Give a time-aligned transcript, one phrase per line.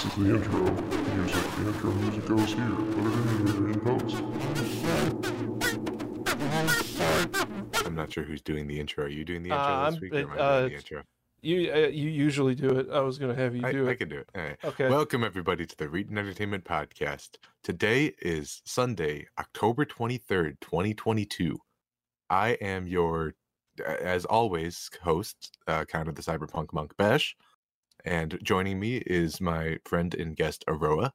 [0.00, 1.44] This is the intro music.
[1.56, 2.70] The intro music goes here.
[2.70, 4.16] Put it in here in post.
[7.84, 9.04] I'm not sure who's doing the intro.
[9.04, 10.14] Are you doing the intro Uh, this I'm- week?
[10.14, 11.02] Or am I uh, doing the intro?
[11.42, 12.88] You uh, you usually do it.
[12.90, 13.92] I was gonna have you I, do I it.
[13.92, 14.30] I can do it.
[14.34, 14.56] All right.
[14.64, 14.88] Okay.
[14.88, 17.36] Welcome everybody to the Reading Entertainment Podcast.
[17.62, 21.58] Today is Sunday, October 23rd, 2022.
[22.30, 23.34] I am your,
[23.84, 27.36] as always, host, uh, kind of the Cyberpunk Monk Bash.
[28.04, 31.12] And joining me is my friend and guest Aroa.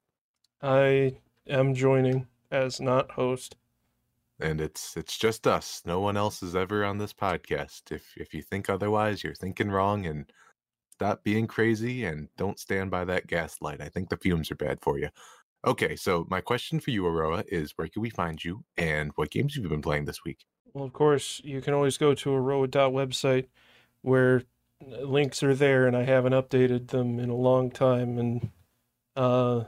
[0.62, 1.18] I
[1.48, 3.56] am joining as not host.
[4.40, 5.82] And it's it's just us.
[5.86, 7.92] No one else is ever on this podcast.
[7.92, 10.30] If if you think otherwise, you're thinking wrong and
[10.92, 13.82] stop being crazy and don't stand by that gaslight.
[13.82, 15.10] I think the fumes are bad for you.
[15.66, 19.32] Okay, so my question for you, Aroa, is where can we find you and what
[19.32, 20.46] games have you been playing this week?
[20.74, 23.48] Well, of course, you can always go to a website
[24.02, 24.44] where
[24.82, 28.18] links are there, and I haven't updated them in a long time.
[28.18, 28.52] And
[29.16, 29.66] uh,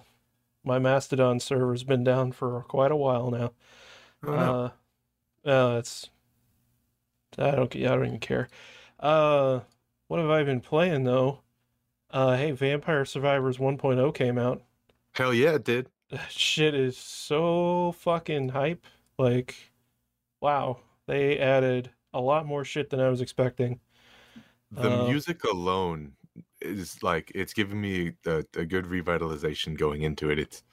[0.64, 3.52] my Mastodon server's been down for quite a while now.
[4.24, 4.72] Oh, no.
[5.46, 6.10] Uh, uh, it's
[7.38, 8.50] I don't I don't even care.
[9.00, 9.62] Uh,
[10.08, 11.42] what have I been playing though?
[12.10, 14.62] Uh, hey, Vampire Survivors 1.0 came out.
[15.14, 15.90] Hell yeah, it did.
[16.10, 18.86] That shit is so fucking hype.
[19.18, 19.56] Like,
[20.42, 23.80] wow, they added a lot more shit than I was expecting.
[24.72, 26.16] The Uh, music alone
[26.62, 30.40] is like it's giving me a, a good revitalization going into it.
[30.40, 30.64] It's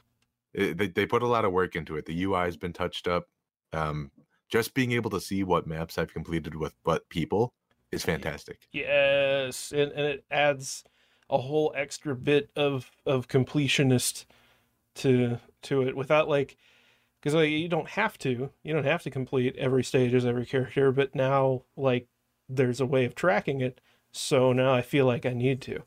[0.55, 2.07] it, they they put a lot of work into it.
[2.07, 3.29] The UI has been touched up.
[3.73, 4.13] Um,
[4.51, 7.55] just being able to see what maps I've completed with what people
[7.93, 8.69] is fantastic.
[8.73, 10.85] Yes, and, and it adds
[11.31, 14.27] a whole extra bit of of completionist
[14.97, 16.57] to to it without like
[17.21, 20.47] because like you don't have to you don't have to complete every stage as every
[20.47, 22.09] character, but now like
[22.49, 23.81] there's a way of tracking it,
[24.13, 25.83] so now I feel like I need to,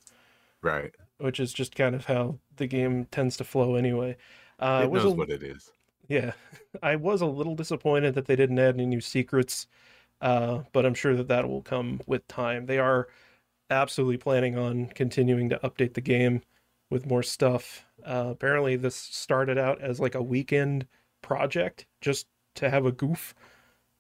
[0.61, 0.94] Right.
[1.17, 4.17] which is just kind of how the game tends to flow anyway.
[4.59, 5.71] Uh, it was knows a- what it is.
[6.08, 6.33] yeah,
[6.83, 9.67] I was a little disappointed that they didn't add any new secrets,
[10.21, 12.65] uh, but I'm sure that that will come with time.
[12.65, 13.08] They are
[13.70, 16.42] absolutely planning on continuing to update the game
[16.89, 17.86] with more stuff.
[18.05, 20.87] Uh, apparently, this started out as like a weekend
[21.21, 23.36] project just to have a goof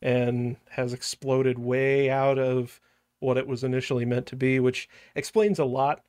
[0.01, 2.79] and has exploded way out of
[3.19, 6.03] what it was initially meant to be, which explains a lot,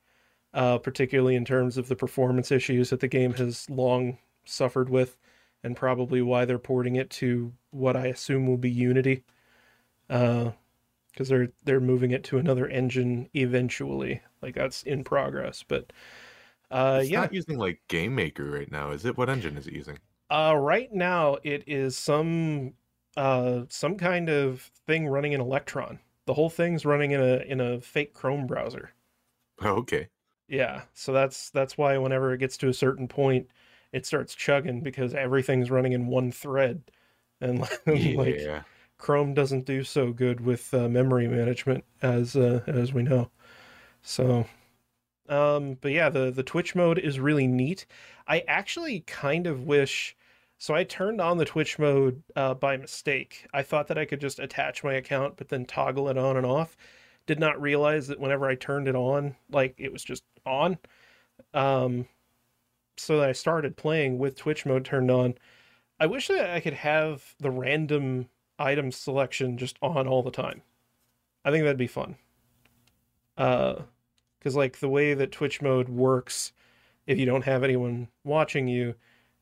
[0.53, 5.17] uh, particularly in terms of the performance issues that the game has long suffered with
[5.63, 9.23] and probably why they're porting it to what I assume will be Unity,
[10.07, 10.53] because
[11.27, 14.21] they're they're moving it to another engine eventually.
[14.41, 15.91] Like that's in progress, but
[16.71, 17.21] uh, it's yeah.
[17.21, 19.17] not using like Game Maker right now, is it?
[19.17, 19.97] What engine is it using?
[20.29, 22.73] Uh, right now it is some
[23.19, 25.99] uh some kind of thing running in Electron.
[26.25, 28.93] The whole thing's running in a in a fake Chrome browser.
[29.61, 30.09] Oh, okay.
[30.47, 33.49] Yeah, so that's that's why whenever it gets to a certain point,
[33.91, 36.91] it starts chugging because everything's running in one thread,
[37.41, 37.67] and
[38.15, 38.63] like Yeah.
[38.97, 43.29] Chrome doesn't do so good with uh, memory management as uh, as we know.
[44.03, 44.47] So,
[45.29, 47.85] um, but yeah, the the Twitch mode is really neat.
[48.27, 50.17] I actually kind of wish.
[50.59, 53.47] So I turned on the Twitch mode uh, by mistake.
[53.53, 56.45] I thought that I could just attach my account, but then toggle it on and
[56.45, 56.75] off.
[57.25, 60.77] Did not realize that whenever I turned it on, like it was just on.
[61.53, 62.07] Um,
[62.97, 65.35] so I started playing with Twitch mode turned on.
[65.97, 68.27] I wish that I could have the random
[68.57, 70.61] item selection just on all the time.
[71.45, 72.17] I think that'd be fun.
[73.37, 73.83] Uh,
[74.37, 76.51] because like the way that Twitch mode works,
[77.07, 78.95] if you don't have anyone watching you,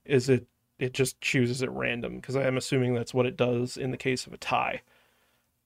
[0.05, 0.45] is it
[0.79, 2.17] it just chooses at random.
[2.17, 4.81] Because I'm assuming that's what it does in the case of a tie.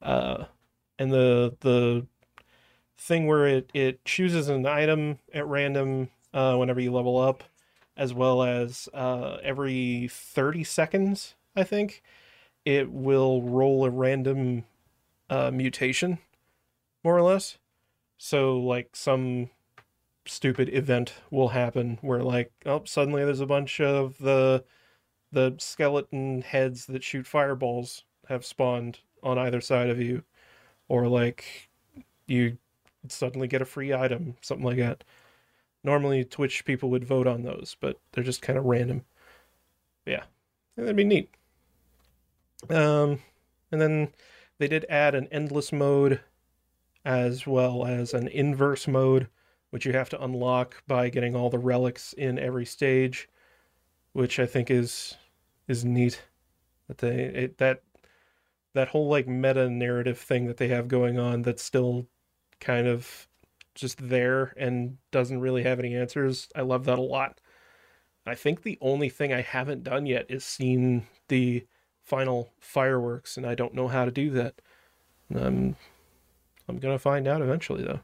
[0.01, 0.45] Uh,
[0.97, 2.05] and the the
[2.97, 7.43] thing where it it chooses an item at random uh, whenever you level up,
[7.97, 12.01] as well as uh, every 30 seconds, I think,
[12.65, 14.65] it will roll a random
[15.29, 16.19] uh, mutation,
[17.03, 17.57] more or less.
[18.17, 19.49] So, like, some
[20.25, 24.63] stupid event will happen where, like, oh, suddenly there's a bunch of the
[25.31, 30.23] the skeleton heads that shoot fireballs have spawned on either side of you,
[30.87, 31.69] or like
[32.27, 32.57] you
[33.07, 35.03] suddenly get a free item, something like that.
[35.83, 39.03] Normally, Twitch people would vote on those, but they're just kind of random.
[40.05, 40.23] Yeah,
[40.77, 41.29] And that'd be neat.
[42.69, 43.19] Um,
[43.71, 44.09] and then
[44.59, 46.21] they did add an endless mode
[47.03, 49.27] as well as an inverse mode,
[49.71, 53.27] which you have to unlock by getting all the relics in every stage,
[54.13, 55.17] which I think is
[55.71, 56.23] is neat.
[56.89, 57.83] That they it, that
[58.73, 62.07] that whole like meta narrative thing that they have going on that's still
[62.59, 63.27] kind of
[63.75, 66.49] just there and doesn't really have any answers.
[66.55, 67.41] I love that a lot.
[68.25, 71.67] I think the only thing I haven't done yet is seen the
[72.03, 74.61] final fireworks, and I don't know how to do that.
[75.33, 75.75] I'm
[76.67, 78.01] I'm gonna find out eventually though.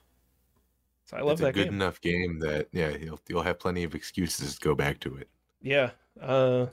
[1.05, 1.73] So I love it's that a good game.
[1.73, 5.29] enough game that yeah, you'll you'll have plenty of excuses to go back to it.
[5.61, 5.91] Yeah.
[6.19, 6.67] Uh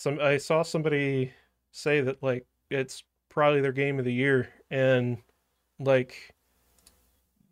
[0.00, 1.30] some I saw somebody
[1.72, 5.18] say that like it's probably their game of the year and
[5.78, 6.34] like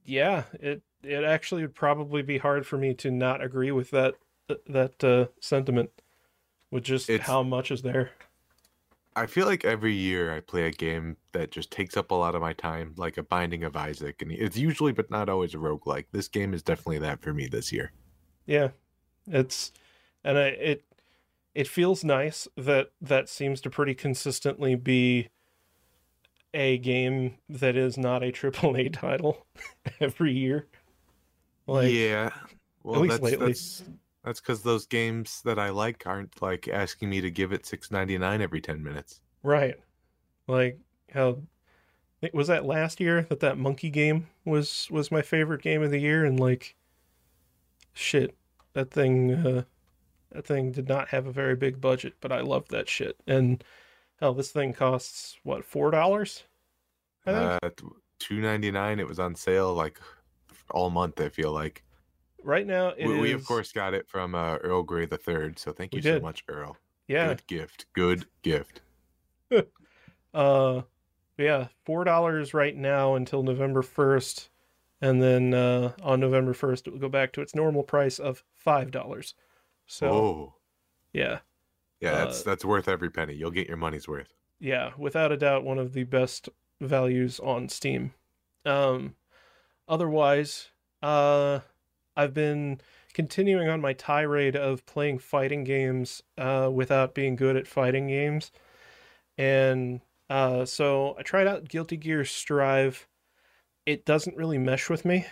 [0.05, 4.15] yeah, it it actually would probably be hard for me to not agree with that
[4.67, 5.91] that uh sentiment
[6.71, 8.13] with just It's- how much is there.
[9.15, 12.35] I feel like every year I play a game that just takes up a lot
[12.37, 15.59] of my time, like a Binding of Isaac, and it's usually but not always a
[15.59, 16.07] roguelike.
[16.13, 17.93] This game is definitely that for me this year.
[18.47, 18.71] Yeah.
[19.27, 19.73] It's
[20.25, 20.85] and I it
[21.55, 25.29] it feels nice that that seems to pretty consistently be
[26.55, 29.47] a game that is not a AAA title
[30.01, 30.67] every year.
[31.67, 32.31] Like yeah,
[32.83, 33.47] well, at least that's lately.
[33.47, 33.85] that's
[34.25, 37.91] that's because those games that I like aren't like asking me to give it six
[37.91, 39.21] ninety nine every ten minutes.
[39.43, 39.75] right.
[40.47, 40.79] Like
[41.13, 41.39] how
[42.33, 46.01] was that last year that that monkey game was was my favorite game of the
[46.01, 46.75] year and like
[47.93, 48.35] shit
[48.73, 49.63] that thing uh
[50.33, 53.63] that thing did not have a very big budget but I loved that shit and
[54.21, 56.45] hell this thing costs what four dollars
[57.27, 57.87] I think Uh,
[58.19, 59.01] two ninety nine.
[59.01, 60.01] It was on sale like
[60.71, 61.21] all month.
[61.21, 61.85] I feel like
[62.43, 65.59] right now it we, we of course got it from uh, Earl Grey the third.
[65.59, 66.77] So thank you so much, Earl.
[67.07, 67.87] yeah Good gift.
[67.93, 68.81] Good gift.
[70.35, 70.83] Uh,
[71.39, 74.51] yeah, four dollars right now until November first,
[75.01, 78.45] and then uh, on November first it will go back to its normal price of
[78.55, 79.35] five dollars.
[79.89, 80.55] So oh,
[81.13, 81.39] yeah,
[82.01, 82.13] yeah.
[82.13, 83.35] That's uh, that's worth every penny.
[83.35, 84.35] You'll get your money's worth.
[84.61, 86.49] yeah, without a doubt, one of the best
[86.81, 88.13] values on Steam.
[88.67, 89.17] Um,
[89.89, 90.69] otherwise,
[91.03, 91.61] uh,
[92.17, 92.81] I've been
[93.15, 98.53] continuing on my tirade of playing fighting games uh, without being good at fighting games,
[99.39, 103.09] and uh, so I tried out Guilty Gear Strive.
[103.87, 105.25] It doesn't really mesh with me.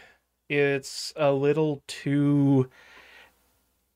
[0.48, 2.70] It's a little too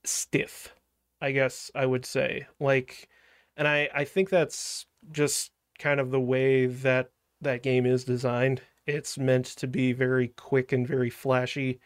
[0.04, 0.74] stiff,
[1.20, 2.46] I guess I would say.
[2.58, 3.08] Like,
[3.56, 8.62] and I I think that's just kind of the way that that game is designed.
[8.86, 11.80] It's meant to be very quick and very flashy.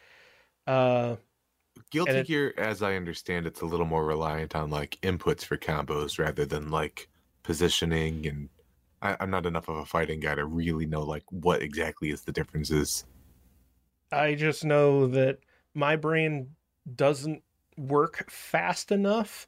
[0.67, 1.17] Uh,
[1.91, 5.57] Guilty it- Gear, as I understand, it's a little more reliant on like inputs for
[5.57, 7.09] combos rather than like
[7.43, 8.27] positioning.
[8.27, 8.51] And
[9.03, 12.23] I, I'm not enough of a fighting guy to really know like what exactly is
[12.23, 13.05] the differences.
[14.11, 15.41] I just know that
[15.75, 16.57] my brain
[16.95, 17.43] doesn't
[17.77, 19.47] work fast enough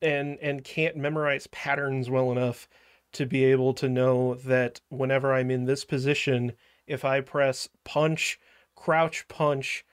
[0.00, 2.68] and and can't memorize patterns well enough
[3.12, 6.52] to be able to know that whenever I'm in this position,
[6.86, 8.40] if I press punch,
[8.74, 9.84] crouch punch,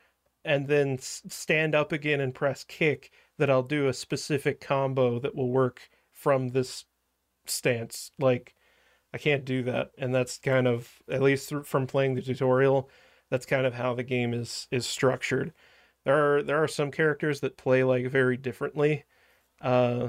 [0.46, 5.36] and then stand up again and press kick, that I'll do a specific combo that
[5.36, 6.86] will work from this
[7.46, 8.12] stance.
[8.20, 8.56] Like,
[9.14, 12.90] I can't do that, and that's kind of at least from playing the tutorial
[13.30, 15.54] that's kind of how the game is is structured.
[16.10, 19.04] There are there are some characters that play like very differently.
[19.62, 20.08] Uh,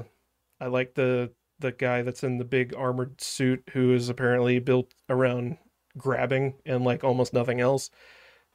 [0.59, 4.95] I like the the guy that's in the big armored suit who is apparently built
[5.09, 5.59] around
[5.95, 7.91] grabbing and like almost nothing else.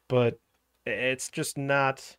[0.09, 0.41] But
[0.87, 2.17] it's just not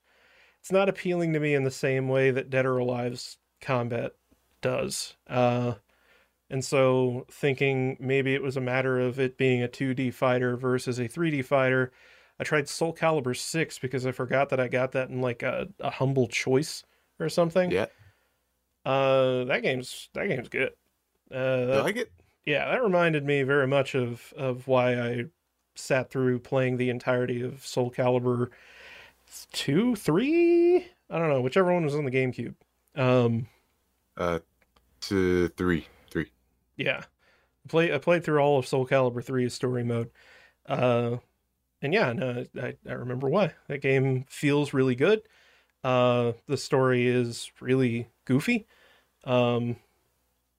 [0.62, 4.13] it's not appealing to me in the same way that Dead or Alive's combat
[4.62, 5.17] does.
[5.29, 5.74] Uh,
[6.50, 11.00] and so thinking maybe it was a matter of it being a 2D fighter versus
[11.00, 11.91] a 3D fighter,
[12.39, 15.67] I tried Soul Calibur 6 because I forgot that I got that in like a,
[15.79, 16.84] a humble choice
[17.20, 17.72] or something.
[17.72, 17.88] Yeah,
[18.86, 20.74] Uh that game's that game's good.
[21.32, 22.12] Uh that- like it?
[22.46, 25.25] yeah, that reminded me very much of of why I
[25.75, 28.50] sat through playing the entirety of Soul Calibur
[29.51, 32.56] 2, 3, I don't know, whichever one was on the GameCube.
[32.96, 33.48] Um
[34.17, 34.39] Uh,
[35.01, 36.32] to three, three.
[36.75, 37.03] yeah.
[37.65, 40.12] I play I played through all of Soul Calibur 3's story mode.
[40.67, 41.17] Uh
[41.81, 43.53] and yeah, no, I, I remember why.
[43.67, 45.27] That game feels really good.
[45.84, 48.67] Uh the story is really goofy.
[49.25, 49.77] Um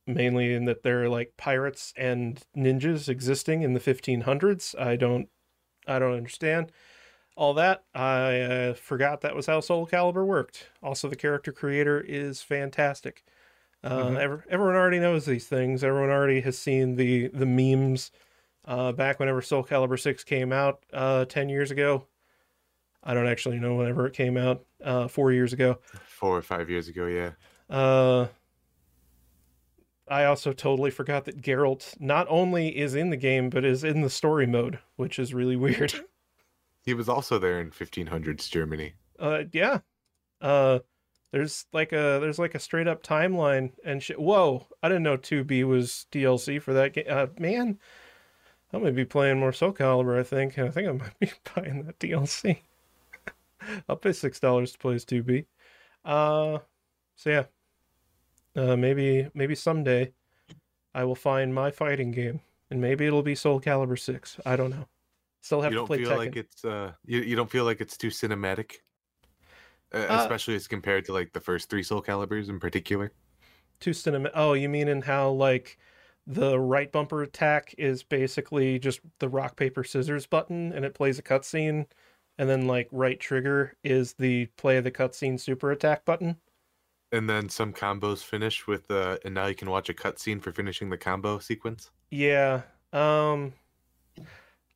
[0.06, 4.74] mainly in that there are like pirates and ninjas existing in the 1500s.
[4.78, 5.28] I don't
[5.86, 6.72] I don't understand
[7.36, 7.84] all that.
[7.94, 10.70] I uh, forgot that was how Soul Calibur worked.
[10.82, 13.24] Also the character creator is fantastic.
[13.84, 14.18] Uh, Mhm.
[14.20, 15.84] ever, everyone already knows these things.
[15.84, 18.10] Everyone already has seen the the memes
[18.68, 22.06] uh, back whenever Soul Calibur 6 came out uh, 10 years ago.
[23.02, 25.78] I don't actually know whenever it came out, uh, 4 years ago.
[26.04, 27.30] Four or five years ago, yeah.
[27.70, 28.26] Uh,
[30.06, 34.02] I also totally forgot that Geralt not only is in the game, but is in
[34.02, 35.94] the story mode, which is really weird.
[36.84, 38.94] He was also there in 1500s Germany.
[39.18, 39.78] Uh, yeah.
[40.40, 40.80] Uh,
[41.32, 44.18] there's like a there's like a straight up timeline and shit.
[44.18, 47.04] Whoa, I didn't know 2B was DLC for that game.
[47.08, 47.78] Uh, man,
[48.72, 50.18] I'm gonna be playing more Soul Calibur.
[50.18, 50.58] I think.
[50.58, 52.62] I think I might be buying that DLC.
[53.88, 55.46] I'll pay six dollars to play as 2B.
[56.04, 56.60] Uh,
[57.16, 57.46] so yeah.
[58.56, 60.12] Uh, maybe maybe someday
[60.94, 64.38] I will find my fighting game, and maybe it'll be Soul Calibur six.
[64.46, 64.88] I don't know.
[65.42, 66.34] Still have You to don't play feel Tekken.
[66.34, 68.76] like it's uh you, you don't feel like it's too cinematic?
[69.92, 73.12] Uh, Uh, especially as compared to like the first three Soul Calibers in particular.
[73.80, 74.30] Too cinema.
[74.34, 75.78] Oh, you mean in how like
[76.28, 81.18] the right bumper attack is basically just the rock paper scissors button, and it plays
[81.18, 81.86] a cutscene,
[82.36, 86.36] and then like right trigger is the play of the cutscene super attack button.
[87.10, 90.52] And then some combos finish with uh and now you can watch a cutscene for
[90.52, 91.90] finishing the combo sequence.
[92.10, 92.62] Yeah.
[92.92, 93.54] Um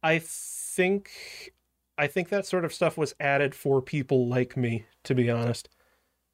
[0.03, 1.11] I think
[1.99, 5.69] I think that sort of stuff was added for people like me, to be honest.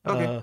[0.07, 0.25] Okay.
[0.25, 0.43] Uh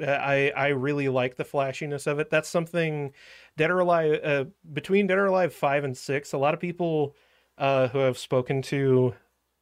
[0.00, 2.30] I I really like the flashiness of it.
[2.30, 3.12] That's something
[3.56, 7.14] Dead or Alive uh, between Dead or Alive 5 and 6, a lot of people
[7.58, 9.14] uh who I've spoken to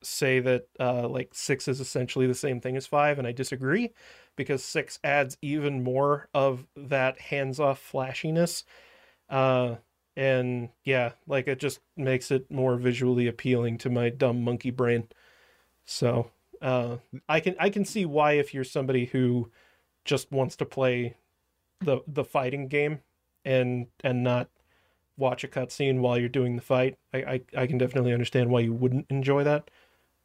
[0.02, 3.92] say that uh like 6 is essentially the same thing as 5 and I disagree
[4.36, 8.64] because 6 adds even more of that hands-off flashiness.
[9.28, 9.76] Uh
[10.16, 15.06] and yeah like it just makes it more visually appealing to my dumb monkey brain
[15.84, 16.30] so
[16.62, 16.96] uh
[17.28, 19.50] i can i can see why if you're somebody who
[20.06, 21.16] just wants to play
[21.80, 23.00] the the fighting game
[23.44, 24.48] and and not
[25.18, 26.96] watch a cutscene while you're doing the fight.
[27.12, 29.70] I, I i can definitely understand why you wouldn't enjoy that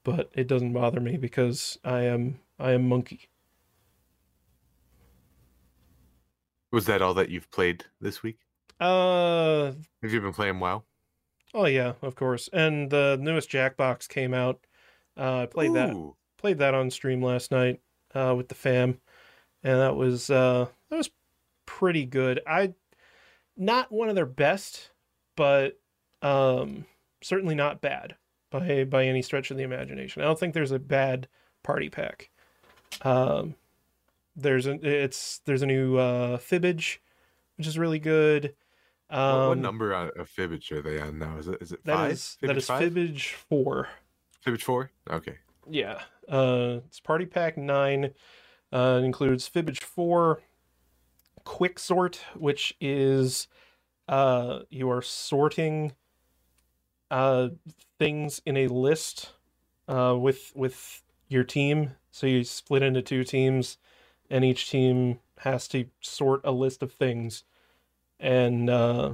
[0.03, 3.29] but it doesn't bother me because i am i am monkey.
[6.71, 8.39] Was that all that you've played this week?
[8.79, 10.83] uh Have you been playing WoW?
[11.53, 12.49] oh yeah of course.
[12.53, 14.65] And the newest jackbox came out.
[15.17, 15.95] Uh i played that
[16.37, 17.81] played that on stream last night
[18.15, 18.99] uh, with the fam,
[19.63, 21.09] and that was uh, that was
[21.65, 22.41] pretty good.
[22.47, 22.73] I
[23.57, 24.91] not one of their best,
[25.35, 25.79] but
[26.21, 26.85] um,
[27.21, 28.15] certainly not bad
[28.49, 30.21] by by any stretch of the imagination.
[30.21, 31.27] I don't think there's a bad
[31.63, 32.29] party pack.
[33.03, 33.55] Um,
[34.35, 36.97] there's a it's there's a new uh, Fibbage,
[37.57, 38.55] which is really good.
[39.09, 41.37] what, Um, what number of Fibbage are they on now?
[41.37, 42.11] Is it is it That five?
[42.11, 42.81] is that is five?
[42.91, 43.89] Fibbage four.
[44.45, 44.89] Fibbage four?
[45.09, 45.37] Okay.
[45.69, 46.01] Yeah.
[46.27, 48.11] Uh, it's Party Pack 9.
[48.71, 50.41] Uh, it includes Fibbage 4,
[51.43, 53.47] Quixort, which is
[54.07, 55.93] uh, you are sorting
[57.09, 57.49] uh,
[57.99, 59.31] things in a list
[59.87, 61.91] uh, with with your team.
[62.11, 63.77] So you split into two teams,
[64.29, 67.43] and each team has to sort a list of things,
[68.19, 69.13] and uh,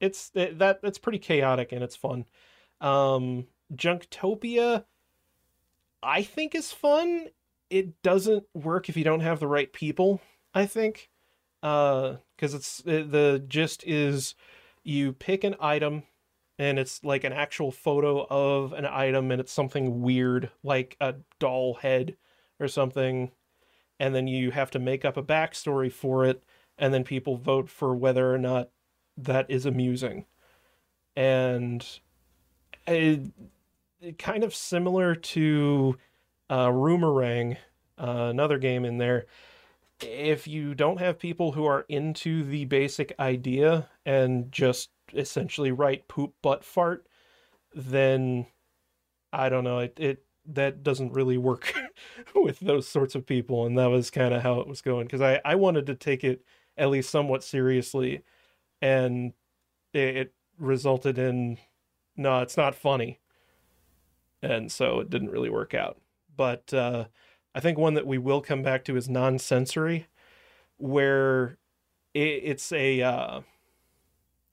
[0.00, 2.24] it's it, that that's pretty chaotic and it's fun.
[2.80, 4.84] Um, Junktopia,
[6.02, 7.28] I think is fun.
[7.70, 10.20] It doesn't work if you don't have the right people.
[10.52, 11.08] I think,
[11.62, 14.34] uh, because it's it, the gist is
[14.82, 16.02] you pick an item
[16.58, 21.14] and it's like an actual photo of an item and it's something weird like a
[21.38, 22.16] doll head
[22.58, 23.30] or something
[23.98, 26.42] and then you have to make up a backstory for it
[26.78, 28.70] and then people vote for whether or not
[29.16, 30.24] that is amusing
[31.16, 32.00] and
[32.86, 33.20] it,
[34.00, 35.96] it kind of similar to
[36.50, 37.56] uh, Roomerang,
[37.98, 39.24] uh, another game in there.
[40.00, 46.08] If you don't have people who are into the basic idea and just essentially write
[46.08, 47.06] poop butt fart,
[47.74, 48.46] then
[49.32, 49.78] I don't know.
[49.78, 51.72] It, it that doesn't really work
[52.34, 55.06] with those sorts of people, and that was kind of how it was going.
[55.06, 56.44] Because I I wanted to take it
[56.76, 58.24] at least somewhat seriously,
[58.82, 59.34] and
[59.92, 61.58] it, it resulted in
[62.16, 63.20] no, it's not funny
[64.42, 65.98] and so it didn't really work out.
[66.36, 67.06] But uh,
[67.54, 70.06] I think one that we will come back to is Nonsensory,
[70.76, 71.58] where
[72.14, 73.40] it, it's a uh,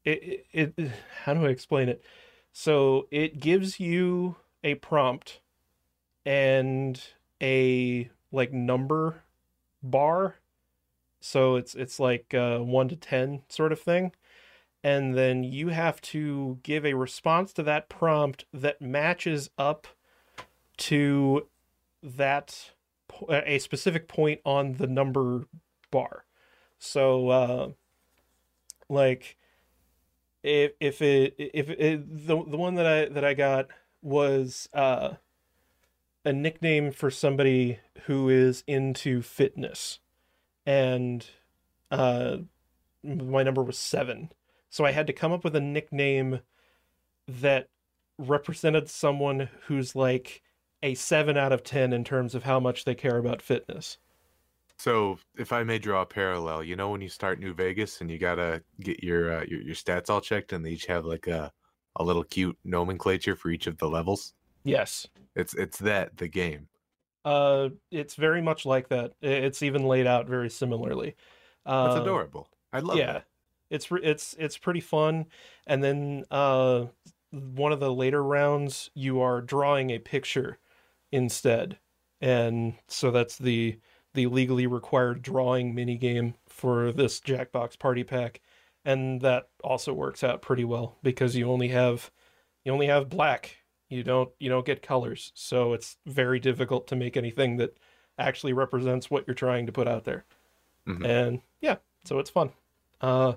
[0.04, 0.92] it, it it
[1.24, 2.04] how do I explain it?
[2.52, 5.40] So it gives you a prompt
[6.26, 7.02] and
[7.42, 9.24] a like number
[9.82, 10.36] bar.
[11.20, 14.12] So it's it's like uh, one to ten sort of thing
[14.84, 19.88] and then you have to give a response to that prompt that matches up
[20.78, 21.48] to
[22.16, 22.72] that
[23.30, 25.46] a specific point on the number
[25.92, 26.26] bar.
[26.80, 27.70] So uh
[28.90, 29.38] like
[30.44, 33.68] if if it if it, the the one that I that I got
[34.02, 35.14] was uh
[36.26, 40.00] a nickname for somebody who is into fitness.
[40.66, 41.26] And
[41.90, 42.38] uh
[43.04, 44.32] my number was 7
[44.70, 46.42] so I had to come up with a nickname
[47.28, 47.70] that
[48.18, 50.42] represented someone who's like
[50.84, 53.98] a 7 out of 10 in terms of how much they care about fitness.
[54.80, 58.12] So, if I may draw a parallel, you know when you start New Vegas and
[58.12, 61.26] you gotta get your uh, your, your stats all checked, and they each have like
[61.26, 61.52] a
[61.96, 64.34] a little cute nomenclature for each of the levels.
[64.64, 65.08] Yes.
[65.36, 66.68] It's it's that the game.
[67.26, 69.14] Uh, it's very much like that.
[69.22, 71.16] It's even laid out very similarly.
[71.66, 72.48] Uh, That's adorable.
[72.72, 73.02] I love it.
[73.02, 73.26] yeah, that.
[73.70, 75.26] it's it's it's pretty fun.
[75.66, 76.86] And then uh,
[77.32, 80.60] one of the later rounds, you are drawing a picture
[81.12, 81.80] instead,
[82.22, 83.80] and so that's the
[84.14, 88.42] the legally required drawing mini game for this Jackbox Party Pack,
[88.86, 92.12] and that also works out pretty well because you only have
[92.66, 93.58] you only have black.
[93.90, 97.78] You don't you don't get colors, so it's very difficult to make anything that
[98.20, 100.26] actually represents what you're trying to put out there.
[100.88, 101.06] Mhm.
[101.06, 102.52] And yeah, so it's fun.
[103.00, 103.34] Uh,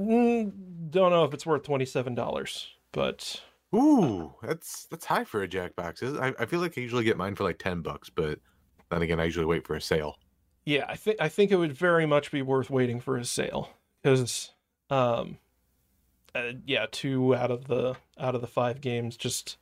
[0.00, 0.52] mm,
[0.90, 3.42] don't know if it's worth twenty seven dollars, but
[3.74, 6.18] Ooh, that's that's high for a Jackbox.
[6.18, 8.38] I, I feel like I usually get mine for like ten bucks, but
[8.90, 10.16] then again, I usually wait for a sale.
[10.64, 13.70] yeah, I think I think it would very much be worth waiting for a sale
[14.02, 14.52] because,
[14.90, 15.38] um,
[16.34, 19.56] uh, yeah, two out of the out of the five games just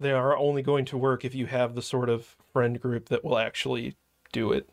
[0.00, 3.24] they are only going to work if you have the sort of friend group that
[3.24, 3.96] will actually
[4.32, 4.68] do it.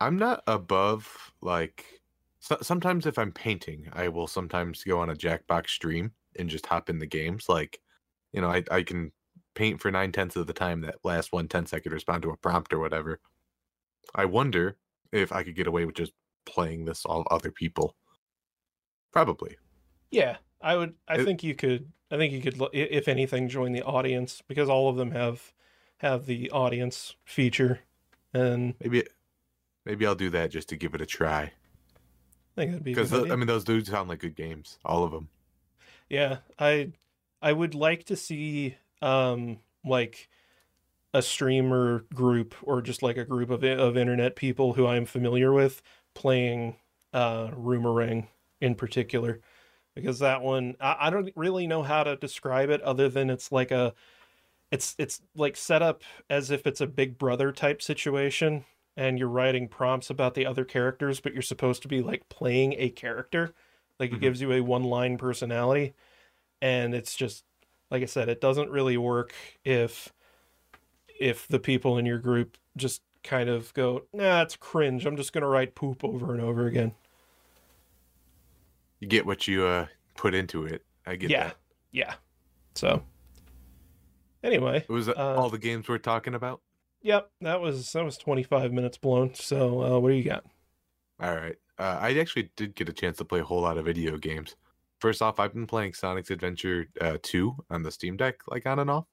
[0.00, 2.02] I'm not above like
[2.40, 6.66] so, sometimes if I'm painting, I will sometimes go on a Jackbox stream and just
[6.66, 7.48] hop in the games.
[7.48, 7.80] Like,
[8.32, 9.12] you know, I I can
[9.54, 12.36] paint for nine tenths of the time that last one tenth second respond to a
[12.36, 13.20] prompt or whatever.
[14.14, 14.76] I wonder
[15.12, 16.12] if I could get away with just
[16.46, 17.94] playing this all other people.
[19.12, 19.56] Probably.
[20.10, 20.94] Yeah, I would.
[21.08, 21.92] I It- think you could.
[22.10, 25.52] I think you could, if anything, join the audience because all of them have
[25.98, 27.80] have the audience feature,
[28.34, 29.04] and Maybe
[29.86, 31.42] maybe I'll do that just to give it a try.
[31.44, 31.52] I
[32.54, 32.92] think that'd be.
[32.92, 33.12] Because.
[33.14, 35.28] Uh, I mean, those dudes sound like good games, all of them.
[36.12, 36.92] Yeah, I
[37.42, 40.28] I would like to see um like
[41.14, 45.52] a streamer group or just like a group of of internet people who I'm familiar
[45.52, 45.82] with
[46.14, 46.76] playing
[47.14, 48.28] uh Roomerang
[48.60, 49.40] in particular.
[49.96, 53.52] Because that one I, I don't really know how to describe it other than it's
[53.52, 53.94] like a
[54.72, 58.64] it's it's like set up as if it's a big brother type situation
[58.96, 62.74] and you're writing prompts about the other characters but you're supposed to be like playing
[62.78, 63.54] a character
[64.00, 64.20] like it Mhm.
[64.20, 65.94] gives you a one line personality
[66.60, 67.44] and it's just
[67.90, 69.32] like i said it doesn't really work
[69.64, 70.12] if
[71.20, 75.32] if the people in your group just kind of go nah it's cringe i'm just
[75.32, 76.92] going to write poop over and over again
[79.00, 80.84] You get what you uh put into it.
[81.06, 81.56] I get yeah that.
[81.90, 82.14] yeah
[82.74, 83.02] so
[84.44, 86.60] anyway It was uh, Uh, all the games we're talking about.
[87.02, 90.44] yep that was that was 25 minutes blown so uh what do you got
[91.20, 91.56] All right.
[91.82, 94.54] Uh, I actually did get a chance to play a whole lot of video games.
[95.00, 98.78] First off, I've been playing Sonic's Adventure uh, 2 on the Steam Deck, like on
[98.78, 99.06] and off.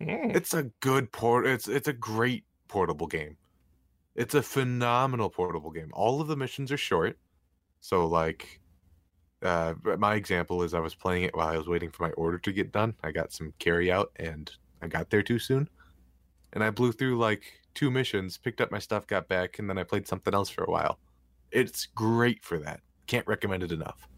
[0.00, 1.46] Mm, It's a good port.
[1.46, 3.36] It's it's a great portable game.
[4.16, 5.90] It's a phenomenal portable game.
[5.92, 7.18] All of the missions are short.
[7.80, 8.60] So like,
[9.42, 12.38] uh, my example is I was playing it while I was waiting for my order
[12.40, 12.94] to get done.
[13.04, 14.50] I got some carry out and
[14.82, 15.68] I got there too soon,
[16.52, 19.78] and I blew through like two missions, picked up my stuff, got back, and then
[19.78, 20.98] I played something else for a while.
[21.52, 22.80] It's great for that.
[23.06, 24.08] Can't recommend it enough.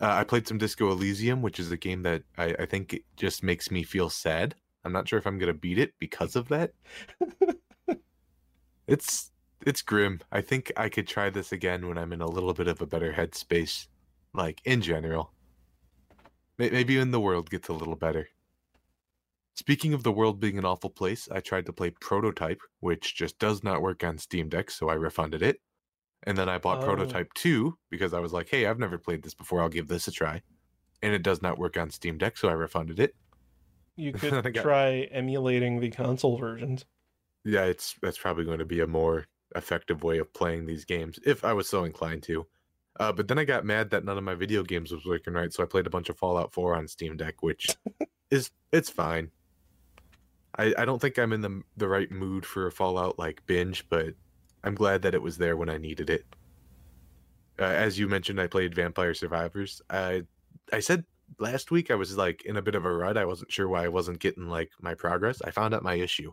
[0.00, 3.02] Uh, I played some Disco Elysium, which is a game that I, I think it
[3.16, 4.54] just makes me feel sad.
[4.84, 6.72] I'm not sure if I'm gonna beat it because of that.
[8.86, 9.30] it's
[9.64, 10.20] it's grim.
[10.32, 12.86] I think I could try this again when I'm in a little bit of a
[12.86, 13.86] better headspace,
[14.34, 15.32] like in general.
[16.58, 18.28] Maybe when the world gets a little better.
[19.54, 23.38] Speaking of the world being an awful place, I tried to play Prototype, which just
[23.38, 25.60] does not work on Steam Deck, so I refunded it.
[26.24, 26.86] And then I bought Oh.
[26.86, 29.60] Prototype 2 because I was like, hey, I've never played this before.
[29.60, 30.42] I'll give this a try.
[31.02, 33.14] And it does not work on Steam Deck, so I refunded it.
[33.96, 36.84] you could got- try emulating the console versions
[37.44, 41.18] Yeah, it's that's probably going to be a more effective way of playing these games
[41.26, 42.46] if I was so inclined to.
[43.00, 45.52] Uh, but then I got mad that none of my video games was working right,
[45.52, 47.68] so I played a bunch of Fallout 4 on Steam Deck, which
[48.30, 49.30] is it's fine.
[50.56, 53.86] I, I don't think I'm in the the right mood for a Fallout like binge,
[53.88, 54.14] but
[54.64, 56.24] I'm glad that it was there when I needed it.
[57.58, 59.82] Uh, as you mentioned, I played Vampire Survivors.
[59.90, 60.22] I
[60.72, 61.04] I said
[61.38, 63.16] last week I was like in a bit of a rut.
[63.16, 65.42] I wasn't sure why I wasn't getting like my progress.
[65.42, 66.32] I found out my issue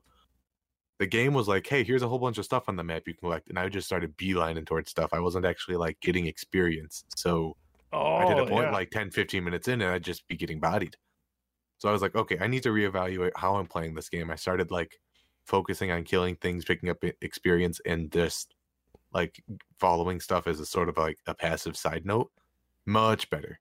[0.99, 3.13] the game was like, hey, here's a whole bunch of stuff on the map you
[3.13, 3.49] can collect.
[3.49, 5.11] And I just started beelining towards stuff.
[5.13, 7.05] I wasn't actually like getting experience.
[7.15, 7.55] So
[7.93, 8.73] oh I did a point yeah.
[8.73, 10.97] like 10, 15 minutes in and I'd just be getting bodied.
[11.77, 14.29] So I was like, okay, I need to reevaluate how I'm playing this game.
[14.29, 14.99] I started like
[15.49, 18.55] focusing on killing things, picking up experience, and just
[19.11, 19.43] like
[19.79, 22.31] following stuff as a sort of like a passive side note.
[22.85, 23.59] Much better.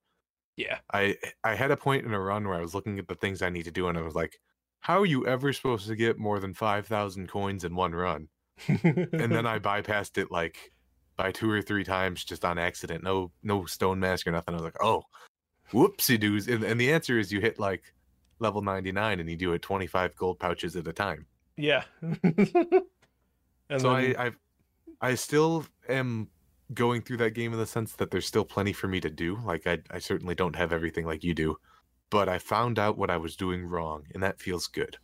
[0.56, 0.78] Yeah.
[0.92, 3.42] I I had a point in a run where I was looking at the things
[3.42, 4.38] I need to do, and I was like,
[4.80, 8.28] "How are you ever supposed to get more than five thousand coins in one run?"
[8.68, 10.72] And then I bypassed it like
[11.16, 13.02] by two or three times just on accident.
[13.02, 14.54] No no stone mask or nothing.
[14.54, 15.04] I was like, "Oh,
[15.72, 17.94] whoopsie doos!" And, and the answer is you hit like
[18.40, 21.26] level ninety nine, and you do it twenty five gold pouches at a time.
[21.58, 21.84] Yeah.
[22.22, 24.32] and so I I
[25.00, 26.28] I still am
[26.74, 29.38] going through that game in the sense that there's still plenty for me to do.
[29.44, 31.58] Like I I certainly don't have everything like you do,
[32.10, 34.98] but I found out what I was doing wrong, and that feels good.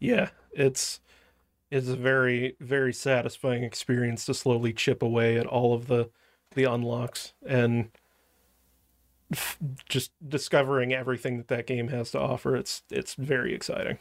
[0.00, 1.00] yeah, it's
[1.70, 6.10] it's a very very satisfying experience to slowly chip away at all of the
[6.54, 7.90] the unlocks and
[9.32, 12.56] f- just discovering everything that that game has to offer.
[12.56, 13.98] It's it's very exciting.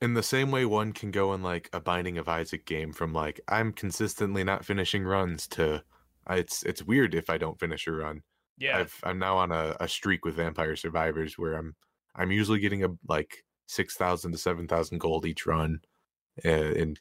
[0.00, 3.12] In the same way one can go in like a Binding of Isaac game from
[3.12, 5.82] like I'm consistently not finishing runs to
[6.30, 8.22] it's it's weird if I don't finish a run.
[8.58, 8.78] Yeah.
[8.78, 11.74] I've I'm now on a, a streak with Vampire Survivors where I'm
[12.14, 15.80] I'm usually getting a like six thousand to seven thousand gold each run.
[16.44, 17.00] Uh, and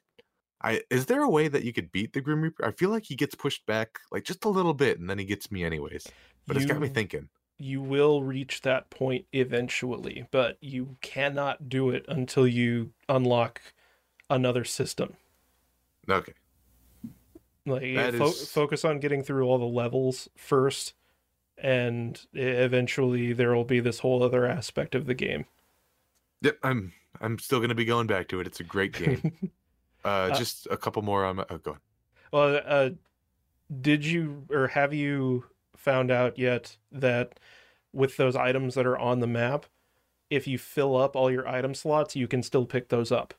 [0.62, 2.66] I is there a way that you could beat the Grim Reaper?
[2.66, 5.26] I feel like he gets pushed back like just a little bit and then he
[5.26, 6.08] gets me anyways.
[6.46, 7.28] But it's got me thinking.
[7.58, 13.62] You will reach that point eventually, but you cannot do it until you unlock
[14.30, 15.16] another system.
[16.10, 16.34] Okay.
[17.66, 17.82] Like
[18.16, 20.94] fo- is- focus on getting through all the levels first,
[21.58, 25.46] and eventually there will be this whole other aspect of the game.
[26.42, 28.48] Yep, I'm I'm still gonna be going back to it.
[28.48, 29.52] It's a great game.
[30.06, 31.80] uh, Uh, just a couple more on my oh, go on.
[32.32, 32.90] well, uh,
[33.82, 35.46] did you or have you
[35.78, 37.40] found out yet that
[37.94, 39.68] with those items that are on the map,
[40.30, 43.36] if you fill up all your item slots, you can still pick those up?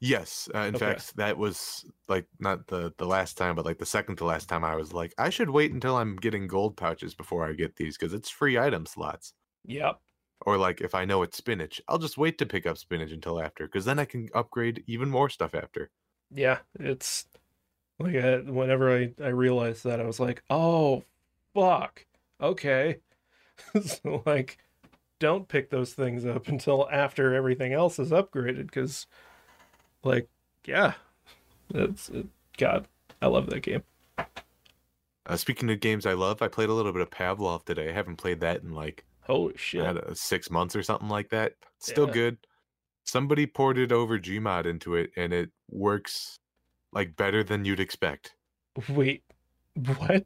[0.00, 0.76] Yes, uh, in Okay.
[0.76, 4.46] fact, that was like not the the last time, but like the second to last
[4.48, 4.62] time.
[4.64, 7.96] I was like, I should wait until I'm getting gold pouches before I get these
[7.96, 9.32] because it's free item slots.
[9.64, 10.00] Yep.
[10.46, 13.38] Or like if I know it's spinach, I'll just wait to pick up spinach until
[13.38, 15.90] after because then I can upgrade even more stuff after.
[16.30, 17.26] yeah it's
[17.98, 21.04] like I, whenever i i realized that i was like oh
[21.56, 22.04] fuck
[22.40, 22.98] okay
[23.84, 24.58] so like
[25.18, 29.06] don't pick those things up until after everything else is upgraded because
[30.04, 30.28] like
[30.66, 30.92] yeah
[31.74, 32.26] it's it,
[32.58, 32.86] god
[33.22, 33.82] i love that game
[35.28, 37.88] Uh, speaking of games I love, I played a little bit of Pavlov today.
[37.88, 41.30] I haven't played that in like holy shit had, uh, six months or something like
[41.30, 41.54] that.
[41.80, 42.12] Still Yeah.
[42.12, 42.38] good.
[43.04, 46.36] Somebody ported over Gmod into it, and it works
[46.92, 48.36] like better than you'd expect.
[48.94, 49.24] wait
[49.98, 50.24] what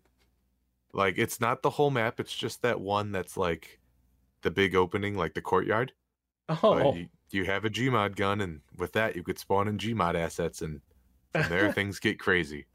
[0.93, 3.81] Like it's not the whole map; it's just that one that's like
[4.43, 5.93] the big opening, like the courtyard.
[6.49, 9.79] Uh, oh you, you have a Gmod gun, and with that, you could spawn in
[9.79, 10.81] Gmod assets, and
[11.33, 12.67] from there things get crazy.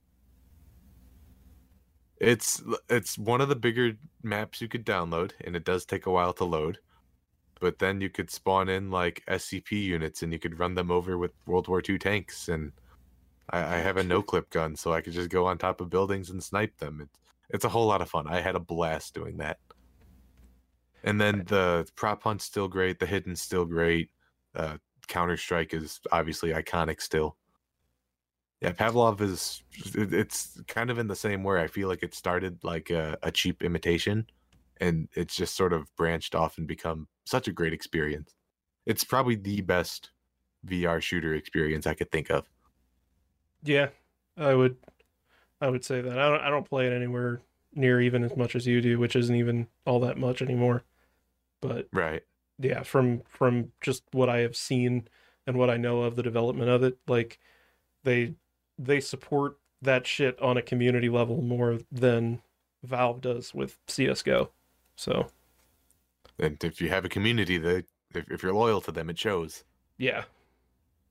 [2.18, 6.12] It's it's one of the bigger maps you could download, and it does take a
[6.12, 6.80] while to load.
[7.60, 11.18] But then you could spawn in like SCP units, and you could run them over
[11.18, 12.48] with World War II tanks.
[12.48, 12.72] And
[13.50, 15.90] I, I have a no clip gun, so I could just go on top of
[15.90, 17.02] buildings and snipe them.
[17.02, 17.20] It's
[17.50, 18.28] it's a whole lot of fun.
[18.28, 19.58] I had a blast doing that.
[21.04, 23.00] And then the prop hunt's still great.
[23.00, 24.10] The hidden's still great.
[24.56, 24.78] Uh,
[25.08, 27.38] Counter Strike is obviously iconic still.
[28.62, 29.62] Yeah, Pavlov is.
[29.94, 31.62] It's kind of in the same way.
[31.62, 34.26] I feel like it started like a, a cheap imitation,
[34.78, 38.34] and it's just sort of branched off and become such a great experience.
[38.86, 40.12] It's probably the best
[40.66, 42.50] VR shooter experience I could think of.
[43.64, 43.90] yeah
[44.38, 44.78] i would
[45.62, 47.42] i would say that i don't i don't play it anywhere
[47.74, 50.84] near even as much as you do which isn't even all that much anymore
[51.62, 52.24] but Right.
[52.60, 55.08] yeah from from just what i have seen
[55.48, 57.40] and what i know of the development of it like
[58.04, 58.34] they
[58.78, 62.42] they support that shit on a community level more than
[62.84, 64.50] valve does with csgo
[64.96, 65.28] so
[66.40, 69.64] And if you have a community that if, if you're loyal to them, it shows.
[69.98, 70.24] yeah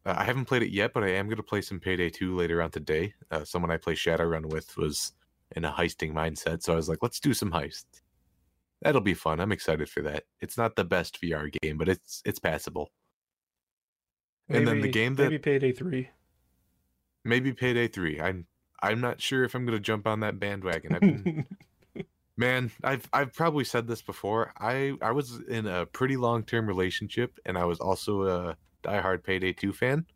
[0.06, 2.36] Uh, I haven't played it yet, but I am going to play some Payday 2
[2.36, 3.14] later on today.
[3.30, 5.12] Uh, someone I play Shadowrun with was
[5.56, 8.02] in a heisting mindset, so I was like, let's do some heists.
[8.82, 9.40] That'll be fun.
[9.40, 10.24] I'm excited for that.
[10.40, 12.90] It's not the best VR game, but it's it's passable.
[14.48, 16.10] And then the game that- maybe payday 3
[17.24, 18.20] Maybe Payday 3.
[18.20, 18.46] I'm
[18.82, 20.94] I'm not sure if I'm going to jump on that bandwagon.
[20.94, 21.46] I've been
[22.36, 24.52] Man, I've I've probably said this before.
[24.58, 29.24] I I was in a pretty long term relationship, and I was also a diehard
[29.24, 30.06] Payday Two fan.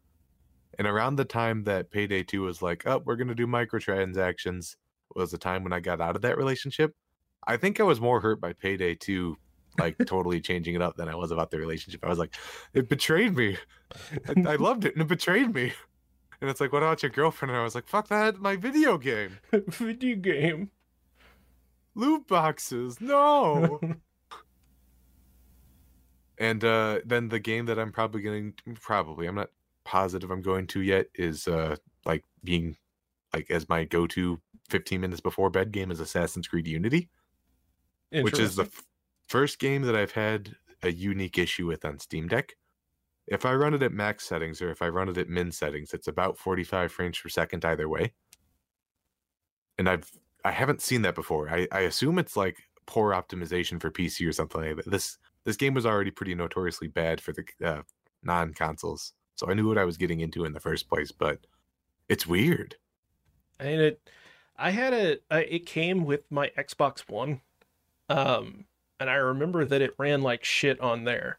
[0.79, 4.77] And around the time that Payday Two was like, "Oh, we're gonna do microtransactions,"
[5.15, 6.95] was the time when I got out of that relationship.
[7.47, 9.37] I think I was more hurt by Payday Two,
[9.79, 12.05] like totally changing it up, than I was about the relationship.
[12.05, 12.35] I was like,
[12.75, 13.57] "It betrayed me.
[14.29, 15.73] I, I loved it, and it betrayed me."
[16.41, 18.99] And it's like, "What about your girlfriend?" And I was like, "Fuck that, my video
[18.99, 20.71] game." video game
[21.99, 23.81] Loot boxes, no.
[26.39, 29.51] And uh, then the game that I'm probably going probably I'm not
[29.85, 31.75] positive I'm going to yet is uh
[32.05, 32.77] like being
[33.33, 37.09] like as my go-to 15 minutes before bed game is Assassin's Creed Unity,
[38.25, 38.85] which is the f-
[39.27, 42.55] first game that I've had a unique issue with on Steam Deck.
[43.27, 45.93] If I run it at max settings or if I run it at min settings,
[45.93, 48.13] it's about 45 frames per second either way.
[49.79, 50.11] And I've
[50.45, 51.51] I haven't seen that before.
[51.51, 54.91] I, I assume it's like poor optimization for PC or something like that.
[54.91, 55.19] This
[55.49, 57.81] this game was already pretty notoriously bad for the uh,
[58.23, 61.11] non consoles, so I knew what I was getting into in the first place.
[61.11, 61.39] But
[62.07, 62.77] it's weird.
[63.59, 64.11] And it.
[64.59, 67.41] I had a, Uh, it came with my Xbox One,
[68.11, 68.67] um,
[69.01, 71.39] and I remember that it ran like shit on there.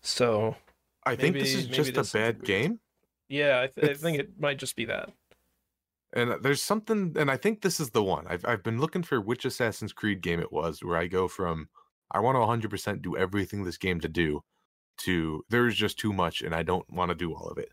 [0.00, 0.56] So
[1.04, 2.80] I think this is just a this is bad game.
[3.28, 5.12] yeah, I, th- I think it might just be that.
[6.12, 8.26] And uh, there's something, and I think this is the one.
[8.26, 11.68] I've I've been looking for which Assassin's Creed game it was, where I go from
[12.14, 14.42] I want to 100% do everything this game to do,
[14.98, 17.70] to there's just too much, and I don't want to do all of it.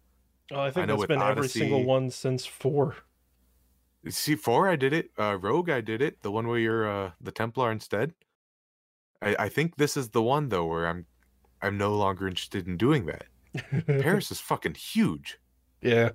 [0.51, 2.97] Oh, I think know that's been every single one since four.
[4.09, 5.11] See, four, I did it.
[5.17, 6.23] Uh, Rogue, I did it.
[6.23, 8.13] The one where you're uh, the Templar instead.
[9.21, 11.05] I, I think this is the one though where I'm
[11.61, 13.25] I'm no longer interested in doing that.
[13.85, 15.37] Paris is fucking huge.
[15.81, 16.11] yeah.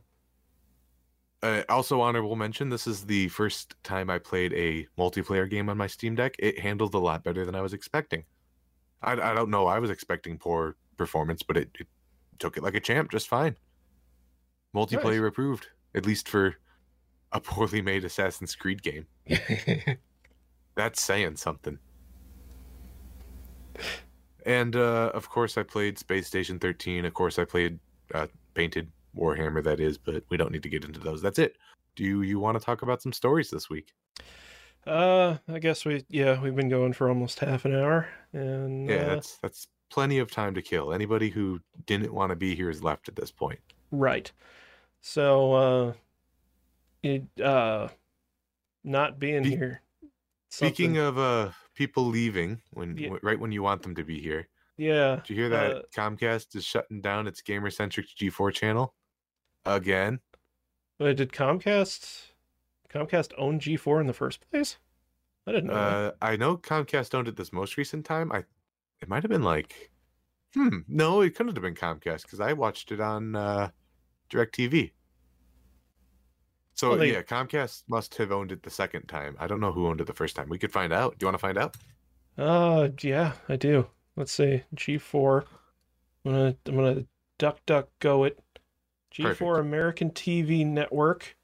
[1.47, 5.77] Uh, also, honorable mention: this is the first time I played a multiplayer game on
[5.77, 6.35] my Steam Deck.
[6.41, 8.25] It handled a lot better than I was expecting.
[9.01, 9.69] I, I don't know.
[9.69, 11.87] I was expecting poor performance, but it, it
[12.41, 13.57] took it like a champ, just fine.
[14.75, 16.57] Multiplayer approved, at least for
[17.31, 19.07] a poorly made Assassin's Creed game.
[20.75, 21.79] That's saying something.
[24.45, 27.05] And uh, of course, I played Space Station 13.
[27.05, 27.79] Of course, I played
[28.13, 29.63] uh, Painted Warhammer.
[29.63, 31.23] That is, but we don't need to get into those.
[31.23, 31.57] That's it.
[31.97, 33.95] Do you, want to talk about some stories this week?
[34.87, 38.97] uh, I guess we yeah we've been going for almost half an hour, and Yeah,
[38.97, 40.93] uh, that's that's plenty of time to kill.
[40.93, 43.61] Anybody who didn't want to be here is left at this point.
[43.91, 44.31] Right.
[45.01, 45.93] So uh
[47.03, 47.89] it uh
[48.85, 49.83] not being Be- here.
[50.51, 53.11] Speaking of uh people leaving when Yeah.
[53.23, 55.17] right when you want them to be here, yeah.
[55.17, 58.95] did you hear that uh, Comcast is shutting down its gamer centric G4 channel
[59.67, 60.21] again?
[60.99, 62.31] wait, did Comcast
[62.89, 64.79] Comcast own G4 in the first place?
[65.47, 65.75] I didn't know.
[65.75, 68.33] Uh, I know Comcast owned it this most recent time.
[68.33, 68.45] I
[69.01, 69.91] it might have been like,
[70.55, 73.71] hmm, no, it couldn't have been Comcast because I watched it on uh,
[74.31, 74.93] Directv.
[76.75, 79.37] So Well, they- yeah, Comcast must have owned it the second time.
[79.39, 80.49] I don't know who owned it the first time.
[80.49, 81.19] We could find out.
[81.19, 81.77] Do you want to find out?
[82.39, 83.87] Uh yeah, I do.
[84.17, 84.63] Let's see.
[84.75, 85.45] G4.
[86.25, 87.05] I'm gonna I'm gonna
[87.39, 88.39] duck duck go it.
[89.15, 89.59] G4 Perfect.
[89.61, 91.37] American TV Network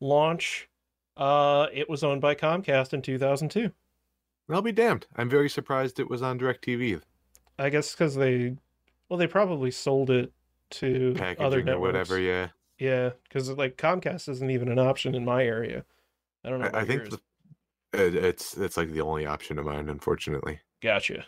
[0.00, 0.68] launch.
[1.16, 3.70] Uh it was owned by Comcast in 2002.
[4.48, 5.06] I'll be damned.
[5.14, 7.02] I'm very surprised it was on Directv
[7.60, 8.56] I guess because they,
[9.08, 10.32] well, they probably sold it
[10.70, 11.76] to other packaging networks.
[11.76, 12.18] or whatever.
[12.18, 15.84] Yeah, Yeah, because like Comcast isn't even an option in my area.
[16.42, 16.70] I don't know.
[16.72, 17.20] I, I think the,
[17.92, 20.60] it, it's it's like the only option of mine, unfortunately.
[20.80, 21.26] Gotcha.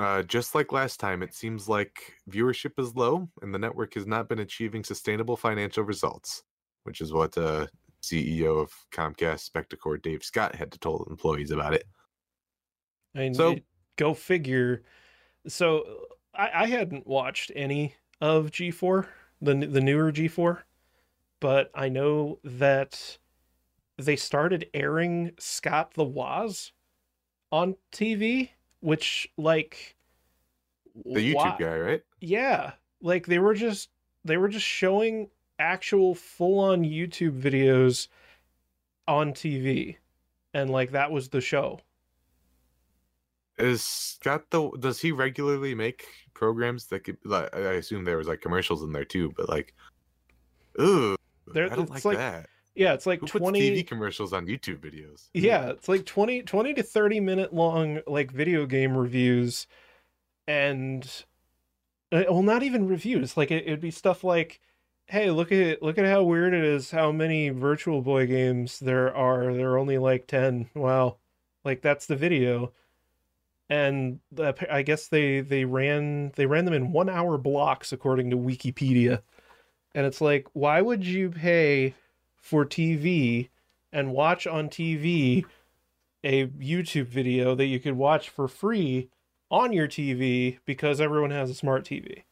[0.00, 4.06] Uh, just like last time, it seems like viewership is low and the network has
[4.06, 6.42] not been achieving sustainable financial results,
[6.84, 7.66] which is what uh,
[8.02, 11.84] CEO of Comcast Spectacor Dave Scott had to tell employees about it.
[13.14, 13.64] I mean, So- it-
[13.96, 14.82] go figure.
[15.46, 19.06] So I, I hadn't watched any of G4,
[19.42, 20.62] the the newer G4,
[21.40, 23.18] but I know that
[23.98, 26.72] they started airing Scott the Woz
[27.52, 29.94] on TV, which like
[31.06, 32.02] The YouTube why- guy, right?
[32.20, 33.88] yeah like they were just
[34.24, 38.08] they were just showing actual full-on youtube videos
[39.08, 39.96] on tv
[40.54, 41.80] and like that was the show
[43.58, 44.70] Is Scott the?
[44.80, 47.18] Does he regularly make programs that could?
[47.24, 49.74] Like, I assume there was like commercials in there too, but like,
[50.80, 51.14] ooh,
[51.46, 52.48] There- I don't it's like, like that.
[52.80, 55.28] Yeah it's like Who 20 puts TV commercials on YouTube videos?
[55.34, 59.66] yeah it's like 20 20 to 30 minute long like video game reviews
[60.48, 61.24] and
[62.10, 64.60] uh, well not even reviews like it, it'd be stuff like
[65.10, 69.14] hey look at look at how weird it is how many virtual boy games there
[69.14, 69.52] are.
[69.52, 71.16] There are only like 10 wow.
[71.64, 72.72] Like that's the video.
[73.68, 78.30] And the, i guess they they ran they ran them in one hour blocks according
[78.30, 79.22] to wikipedia.
[79.94, 81.94] And it's like why would you pay
[82.40, 83.48] for tv
[83.92, 85.44] and watch on tv
[86.24, 89.08] a youtube video that you could watch for free
[89.50, 92.22] on your tv because everyone has a smart tv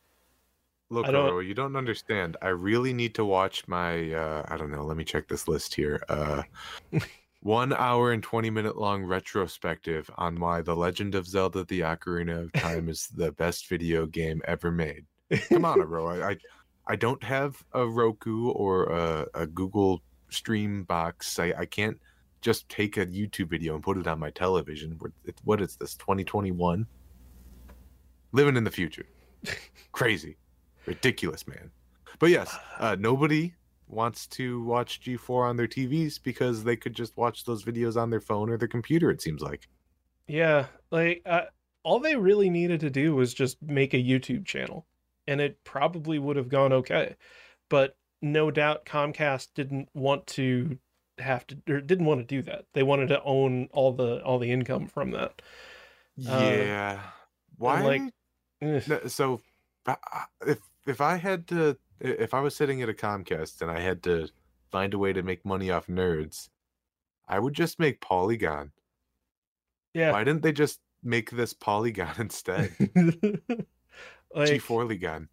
[0.91, 2.39] Look, I don't- you don't understand.
[2.41, 4.11] I really need to watch my.
[4.15, 4.83] uh I don't know.
[4.87, 6.03] Let me check this list here.
[6.09, 6.45] Uh
[7.43, 12.45] one hour and 20 minute long retrospective on why The Legend of Zelda The Ocarina
[12.45, 15.05] of Time is the best video game ever made.
[15.51, 16.23] Come on, Aro.
[16.23, 16.37] I, I,
[16.89, 21.39] I don't have a Roku or a, a Google stream box.
[21.39, 21.99] I, I can't
[22.41, 24.97] just take a YouTube video and put it on my television.
[24.99, 25.13] What-
[25.45, 26.87] What is this, 2021?
[28.33, 29.07] Living in the future.
[29.93, 30.37] Crazy.
[30.87, 31.71] Ridiculous, man.
[32.19, 33.55] But yes, uh, nobody
[33.87, 38.11] wants to watch G4 on their TVs because they could just watch those videos on
[38.11, 39.69] their phone or their computer, it seems like.
[40.27, 41.43] Yeah, like uh,
[41.85, 44.87] all they really needed to do was just make a YouTube channel,
[45.29, 47.15] and it probably would have gone okay.
[47.69, 50.79] But no doubt Comcast didn't want to
[51.19, 52.65] have to or didn't want to do that.
[52.75, 55.41] They wanted to own all the all the income from that.
[56.29, 57.01] Uh, Yeah.
[57.57, 57.83] Why?
[57.83, 58.03] like-
[58.61, 59.41] No, so
[59.87, 59.95] uh,
[60.47, 64.03] if if I had to if I was sitting at a Comcast and I had
[64.05, 64.29] to
[64.71, 66.49] find a way to make money off nerds,
[67.29, 68.73] I would just make Polygon.
[69.95, 70.13] Yeah.
[70.13, 72.73] Why didn't they just make this Polygon instead?
[74.39, 75.29] like, G4 Legon.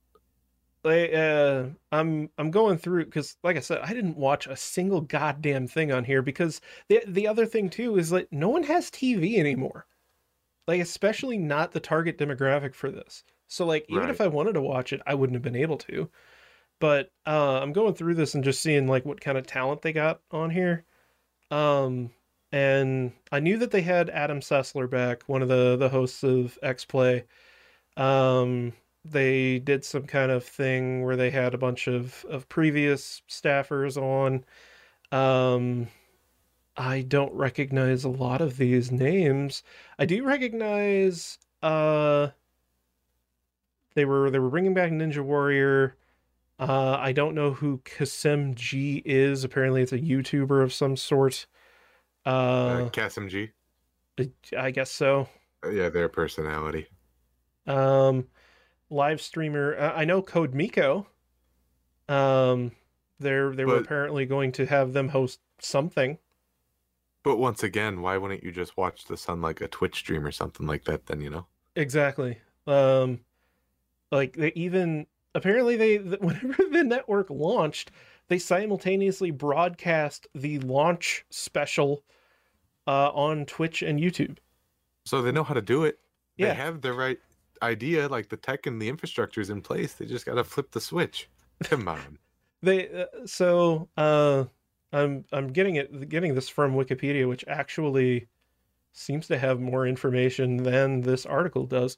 [0.84, 5.02] like uh i'm i'm going through because like i said i didn't watch a single
[5.02, 8.92] goddamn thing on here because the the other thing too is like no one has
[8.92, 9.86] tv anymore.
[10.68, 13.24] Like especially not the target demographic for this.
[13.48, 16.10] So like even if i wanted to watch it i wouldn't have been able to.
[16.80, 19.94] But uh i'm going through this and just seeing like what kind of talent they
[19.94, 20.86] got on here.
[21.52, 22.12] Um
[22.52, 26.58] and i knew that they had adam sessler back one of the the hosts of
[26.62, 27.26] x play.
[27.98, 28.74] Um
[29.06, 33.98] they did some kind of thing where they had a bunch of of previous staffers
[33.98, 34.44] on.
[35.18, 35.88] Um
[36.78, 39.64] i don't recognize a lot of these names.
[40.00, 42.30] I do recognize uh
[43.96, 45.96] they were they were bringing back ninja warrior.
[46.60, 49.44] Uh i don't know who kasem g is.
[49.44, 51.46] Apparently it's a youtuber of some sort.
[52.26, 53.52] Uh, uh KSMG.
[54.58, 55.30] i guess so.
[55.64, 56.88] Uh, Yeah, their personality.
[57.68, 58.28] Um,
[58.96, 59.76] live streamer.
[59.78, 61.08] uh, I know Code Miko.
[62.08, 62.72] Um,
[63.20, 66.18] they're they were But- apparently going to have them host something.
[67.24, 70.32] But once again, why wouldn't you just watch this on like a Twitch stream or
[70.32, 71.08] something like that?
[71.08, 71.48] Then you know.
[71.76, 72.38] Exactly.
[72.68, 73.22] Um,
[74.12, 77.92] like they even apparently they whenever the network launched,
[78.28, 82.04] they simultaneously broadcast the launch special
[82.88, 84.38] uh on Twitch and YouTube.
[85.06, 85.98] So they know how to do it.
[86.38, 86.50] Yeah.
[86.50, 87.20] They have the right
[87.62, 89.94] idea, like the tech and the infrastructure is in place.
[89.94, 91.30] They just got to flip the switch.
[91.64, 92.20] Come on.
[92.62, 94.46] They uh, so uh
[94.92, 98.28] I'm I'm getting it getting this from Wikipedia which actually
[98.94, 101.98] seems to have more information than this article does.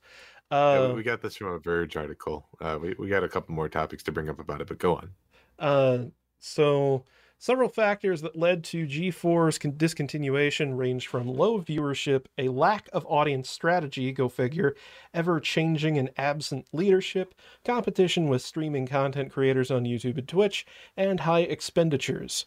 [0.52, 2.48] Uh we- we got this from a Verge article.
[2.60, 4.96] Uh, we we got a couple more topics to bring up about it, but go
[4.96, 5.14] on.
[5.60, 6.06] uh
[6.40, 7.06] so
[7.38, 13.50] several factors that led to G4's discontinuation ranged from low viewership, a lack of audience
[13.50, 14.76] strategy, go figure,
[15.14, 21.22] ever changing and absent leadership, competition with streaming content creators on YouTube and Twitch, and
[21.22, 22.46] high expenditures.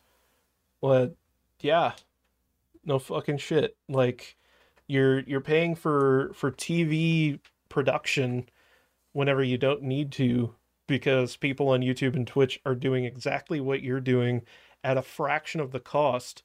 [0.81, 1.11] Well,
[1.61, 1.93] yeah,
[2.85, 3.77] no fucking shit.
[3.89, 4.37] Like
[4.87, 8.49] you're you're paying for for TV production
[9.13, 10.55] whenever you don't need to
[10.87, 14.43] because people on YouTube and Twitch are doing exactly what you're doing
[14.85, 16.43] at a fraction of the cost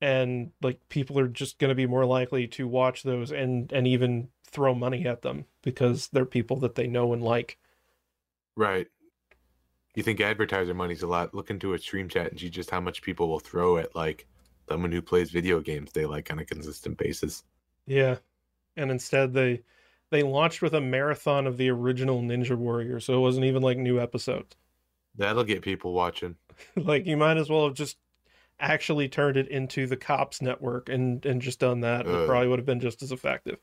[0.00, 3.86] and like people are just going to be more likely to watch those and and
[3.86, 7.58] even throw money at them because they're people that they know and like
[8.56, 8.88] Right.
[9.94, 11.34] You think advertiser money's a lot?
[11.34, 14.26] Look into a stream chat and see just how much people will throw at like
[14.68, 17.44] someone who plays video games they like on a consistent basis.
[17.86, 18.16] yeah
[18.76, 19.62] and instead they
[20.10, 23.78] they launched with a marathon of the original ninja warrior so it wasn't even like
[23.78, 24.56] new episodes
[25.14, 26.36] That'll get people watching.
[26.76, 27.98] like you might as well have just
[28.60, 32.58] actually turned it into the cops network and and just done that it probably would
[32.58, 33.58] have been just as effective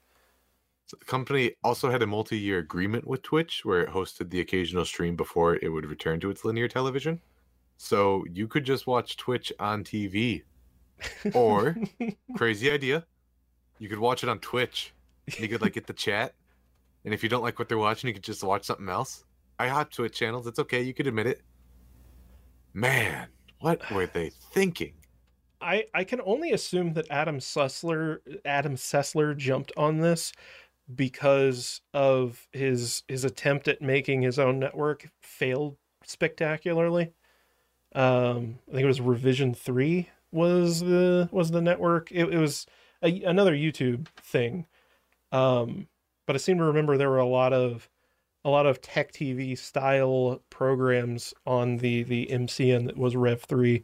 [0.85, 4.85] So the company also had a multi-year agreement with Twitch where it hosted the occasional
[4.85, 7.21] stream before it would return to its linear television.
[7.77, 10.43] So you could just watch Twitch on TV.
[11.33, 11.79] Or
[12.35, 13.07] crazy idea,
[13.79, 14.95] you could watch it on Twitch.
[15.37, 16.35] You could like get the chat,
[17.05, 19.25] and if you don't like what they're watching, you could just watch something else.
[19.59, 20.47] I have Twitch channels.
[20.47, 20.81] It's okay.
[20.83, 21.41] You could admit it.
[22.79, 23.27] Man,
[23.59, 24.93] what were they thinking?
[25.59, 30.31] I I can only assume that Adam Sessler Adam Sessler jumped on this
[30.95, 35.75] because of his his attempt at making his own network failed
[36.05, 37.11] spectacularly.
[37.93, 42.13] Um, I think it was Revision Three was the was the network.
[42.13, 42.65] It, it was
[43.03, 44.67] a, another YouTube thing,
[45.33, 45.89] um,
[46.25, 47.89] but I seem to remember there were a lot of
[48.45, 53.83] a lot of tech TV style programs on the the MCN that was Rev Three,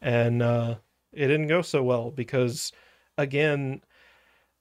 [0.00, 0.76] and uh,
[1.12, 2.72] It didn't go so well because,
[3.18, 3.82] again,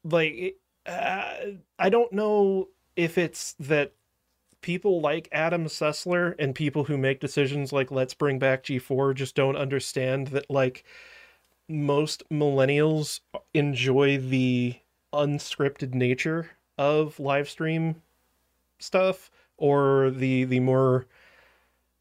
[0.03, 0.55] like
[0.85, 1.35] uh,
[1.79, 3.93] I don't know if it's that
[4.61, 9.35] people like Adam Sessler and people who make decisions like let's bring back G4 just
[9.35, 10.83] don't understand that like
[11.69, 13.21] most millennials
[13.53, 14.75] enjoy the
[15.13, 18.01] unscripted nature of live stream
[18.79, 21.05] stuff or the the more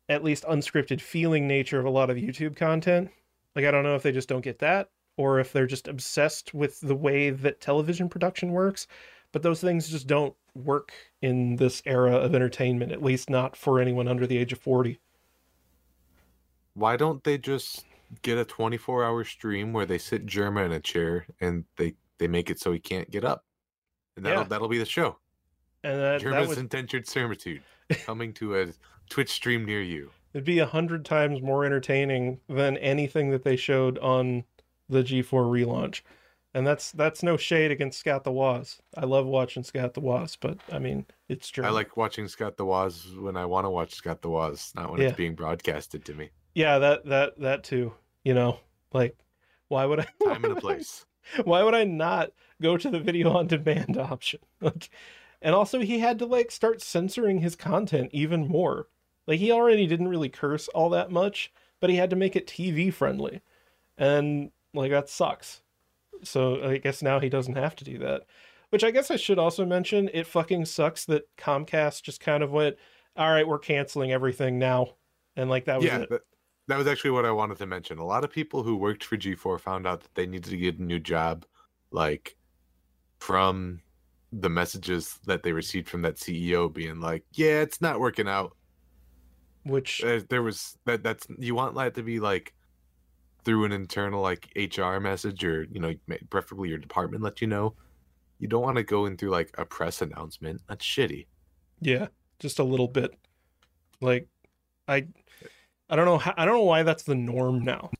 [0.09, 3.11] at least unscripted feeling nature of a lot of YouTube content.
[3.55, 6.55] Like I don't know if they just don't get that or if they're just obsessed
[6.55, 8.87] with the way that television production works,
[9.33, 13.81] but those things just don't work in this era of entertainment, at least not for
[13.81, 14.99] anyone under the age of 40.
[16.75, 17.85] Why don't they just
[18.23, 22.29] get a 24 hour stream where they sit Jerma in a chair and they, they
[22.29, 23.45] make it so he can't get up?
[24.17, 24.49] And that'll, Yeah.
[24.49, 25.19] that'll be the show.
[25.85, 27.63] And that, that Jerma's would indentured servitude
[28.05, 28.67] coming to a
[29.09, 30.11] Twitch stream near you.
[30.35, 34.45] it'd be a hundred times more entertaining than anything that they showed on
[34.89, 36.03] the G4 relaunch.
[36.55, 38.81] And that's that's no shade against Scott the Woz.
[38.97, 41.65] I love watching Scott the Woz, but I mean it's true.
[41.65, 44.91] I like watching Scott the Woz when I want to watch Scott the Woz, not
[44.91, 45.09] when Yeah.
[45.09, 46.31] it's being broadcasted to me.
[46.55, 47.93] yeah, that that that too.
[48.25, 48.61] You know,
[48.93, 49.17] like
[49.69, 51.05] why would I Time and a place.
[51.45, 54.41] why would I not go to the video on demand option?
[54.61, 54.91] Like,
[55.41, 58.89] and also he had to like start censoring his content even more.
[59.27, 62.47] Like he already didn't really curse all that much, but he had to make it
[62.47, 63.43] TV friendly,
[63.97, 65.63] and like that sucks.
[66.25, 68.23] So I guess now he doesn't have to do that.
[68.71, 70.11] Which I guess I should also mention.
[70.13, 72.77] It fucking sucks that Comcast just kind of went,
[73.17, 74.95] "All right, we're canceling everything now,"
[75.37, 76.11] and like that was yeah, it.
[76.11, 76.23] that,
[76.69, 77.99] that was actually what I wanted to mention.
[77.99, 80.79] A lot of people who worked for G4 found out that they needed to get
[80.79, 81.47] a new job,
[81.91, 82.37] like
[83.21, 83.81] from
[84.33, 88.57] the messages that they received from that CEO being like, "Yeah, it's not working out."
[89.65, 91.03] Which There, there was that.
[91.03, 92.55] That's you want that to be like
[93.45, 95.95] through an internal like HR message or you know
[96.31, 97.75] preferably your department let you know.
[98.39, 100.63] You don't want to go in through like a press announcement.
[100.69, 101.27] That's shitty.
[101.81, 102.09] Yeah,
[102.39, 103.13] just a little bit.
[104.01, 104.29] Like,
[104.87, 105.03] I, eh.
[105.91, 106.19] I don't know.
[106.19, 107.91] How, I don't know why that's the norm now,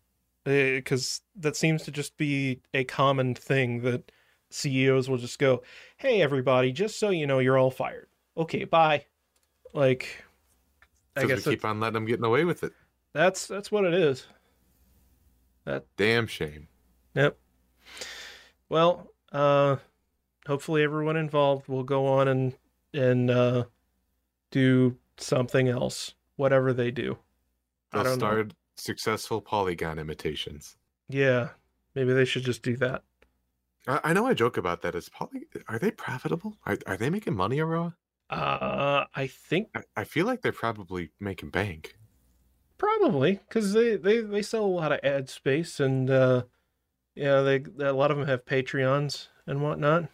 [0.47, 4.13] eh, because that seems to just be a common thing that
[4.51, 5.63] CEOs will just go,
[5.97, 8.09] "Hey, everybody, just so you know, you're all fired.
[8.37, 9.05] Okay, bye."
[9.75, 10.25] Like,
[11.17, 12.73] I Because we guess keep on letting them getting away with it.
[13.13, 14.27] that's that's what it is.
[15.65, 16.69] That Damn shame.
[17.15, 17.39] Yep.
[18.69, 19.77] Well, uh
[20.47, 22.57] hopefully everyone involved will go on and
[22.95, 23.65] and uh
[24.51, 27.19] do something else, whatever they do.
[27.93, 28.29] I They'll don't know.
[28.29, 30.77] start successful polygon imitations.
[31.09, 31.51] Yeah.
[31.95, 33.03] Maybe they should just do that.
[33.89, 34.95] I, I know I joke about that.
[34.95, 36.57] Is poly are they profitable?
[36.65, 37.97] Are, are they making money, Aroa?
[38.31, 41.97] Uh I think I, I feel like they're probably making bank.
[42.79, 46.45] probably cuz they, they they sell a lot of ad space and uh
[47.15, 50.11] yeah, they a lot of them have Patreons and whatnot.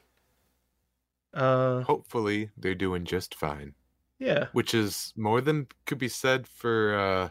[1.33, 3.75] Uh Hopefully, they're doing just fine.
[4.19, 4.49] yeah.
[4.53, 7.31] Which is more than could be said for uh,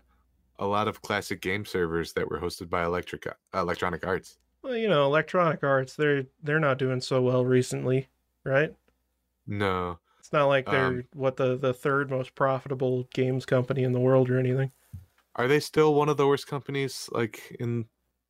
[0.59, 4.37] a lot of classic game servers that were hosted by Electric Electronic Arts.
[4.63, 8.09] Well, you know, Electronic Arts, they're they're not doing so well recently,
[8.43, 8.75] right?
[9.45, 13.91] No, It's not like they're Um, what the the third most profitable games company in
[13.91, 14.71] the world or anything.
[15.35, 17.87] are they still one of the worst companies like in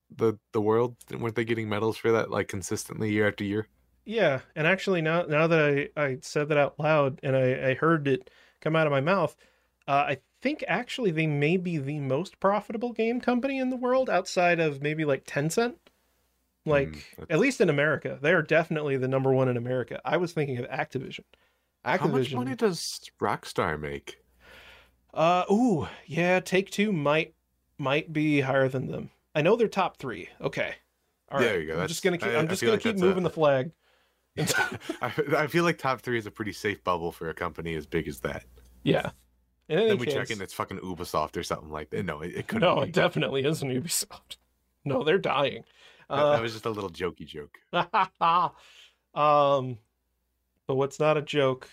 [0.09, 0.97] the the world?
[1.11, 3.67] Weren't they getting medals for that like consistently year after year?
[4.05, 7.73] Yeah, and actually now now that I I said that out loud and I I
[7.75, 8.29] heard it
[8.61, 9.35] come out of my mouth,
[9.87, 14.09] uh, I think actually they may be the most profitable game company in the world
[14.09, 15.77] outside of maybe like Tencent.
[16.65, 19.99] Like Mm, at least in America, they are definitely the number one in America.
[20.05, 21.25] I was thinking of Activision.
[21.85, 21.99] Activision.
[21.99, 24.17] How much money does Rockstar make?
[25.13, 26.39] Uh, ooh, yeah.
[26.39, 27.33] Take Two might
[27.77, 29.09] might be higher than them.
[29.35, 30.29] I know they're top three.
[30.41, 30.73] Okay,
[31.29, 31.45] all right.
[31.45, 32.29] There you go, I'm that's- just gonna keep.
[32.29, 33.71] I- I'm just gonna like keep that's a- moving the flag.
[34.39, 37.85] I, I feel like top three is a pretty safe bubble for a company as
[37.85, 38.45] big as that.
[38.81, 39.11] Yeah.
[39.67, 42.03] Then we case, check in, it's fucking Ubisoft or something like that.
[42.03, 42.61] No, it, it couldn't.
[42.67, 42.87] no, be.
[42.87, 44.37] it definitely isn't Ubisoft.
[44.85, 45.63] No, they're dying.
[46.09, 47.57] That, Uh, that was just a little jokey joke.
[49.13, 49.77] um,
[50.67, 51.69] but what's not a joke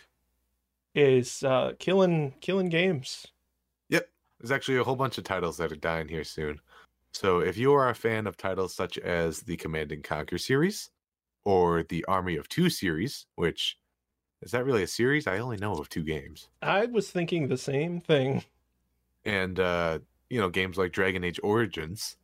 [0.95, 3.27] is uh, killing killing games.
[3.89, 4.09] Yep,
[4.41, 6.61] there's actually a whole bunch of titles that are dying here soon.
[7.13, 10.91] So if you are a fan of titles such as the Command and Conquer series
[11.45, 13.79] or the Army of Two series, which
[14.43, 15.27] is that really a series?
[15.27, 16.49] I only know of two games.
[16.63, 18.45] I was thinking the same thing.
[19.25, 19.99] And uh,
[20.31, 22.17] you know, games like Dragon Age Origins,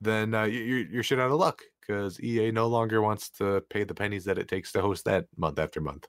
[0.00, 3.60] then uh, you- you're you're shit out of luck because EA no longer wants to
[3.70, 6.08] pay the pennies that it takes to host that month after month.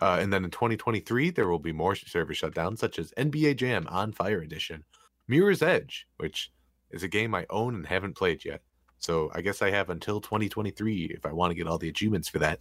[0.00, 3.86] Uh, and then in 2023, there will be more server shutdowns, such as NBA Jam
[3.88, 4.84] on Fire Edition,
[5.26, 6.52] Mirror's Edge, which
[6.90, 8.60] is a game I own and haven't played yet.
[8.98, 12.28] So I guess I have until 2023 if I want to get all the achievements
[12.28, 12.60] for that.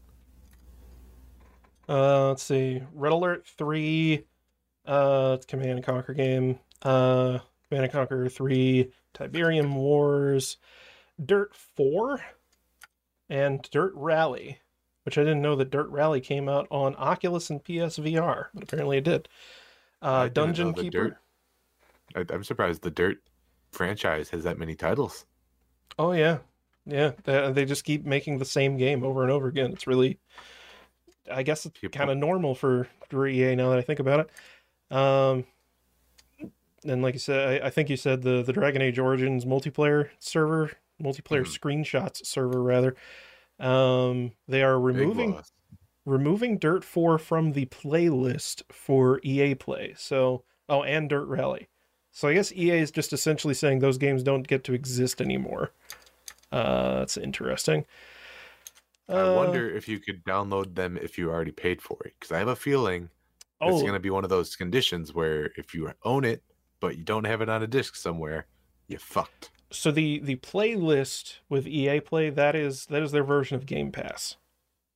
[1.88, 2.82] Uh, let's see.
[2.94, 4.26] Red Alert 3,
[4.86, 6.60] uh, Command and Conquer game.
[6.82, 7.40] Uh,
[7.76, 10.58] Command and Conquer 3, Tiberium Wars,
[11.24, 12.22] Dirt 4,
[13.30, 14.60] and Dirt Rally,
[15.04, 18.98] which I didn't know that Dirt Rally came out on Oculus and PSVR, but apparently
[18.98, 19.28] it did.
[20.02, 21.20] Uh, Dungeon Keeper.
[22.14, 23.18] Dirt- I'm surprised the Dirt
[23.74, 25.26] franchise has that many titles.
[26.00, 26.38] Oh yeah,
[26.86, 27.12] yeah.
[27.26, 29.74] They, they just keep making the same game over and over again.
[29.74, 30.18] It's really,
[31.30, 34.96] I guess it's kind of normal for, for EA now that I think about it.
[34.96, 35.46] Um,
[36.86, 40.10] and like you said, I, I think you said the the Dragon Age Origins multiplayer
[40.20, 40.72] server,
[41.02, 41.46] multiplayer Mhm.
[41.46, 42.96] screenshots server rather.
[43.60, 45.40] Um, they are removing
[46.06, 49.94] removing Dirt 4 from the playlist for EA Play.
[49.98, 51.70] So, oh, and Dirt Rally.
[52.12, 55.72] So I guess EA is just essentially saying those games don't get to exist anymore.
[56.52, 57.86] Uh, that's interesting.
[59.16, 62.14] I Uh, wonder if you could download them if you already paid for it.
[62.20, 63.10] Because I have a feeling
[63.64, 66.44] it's Oh, going to be one of those conditions where if you own it,
[66.86, 68.46] but you don't have it on a disc somewhere,
[68.88, 69.50] you fucked.
[69.72, 73.92] so the the playlist with EA Play that is that is their version of Game
[73.92, 74.38] Pass.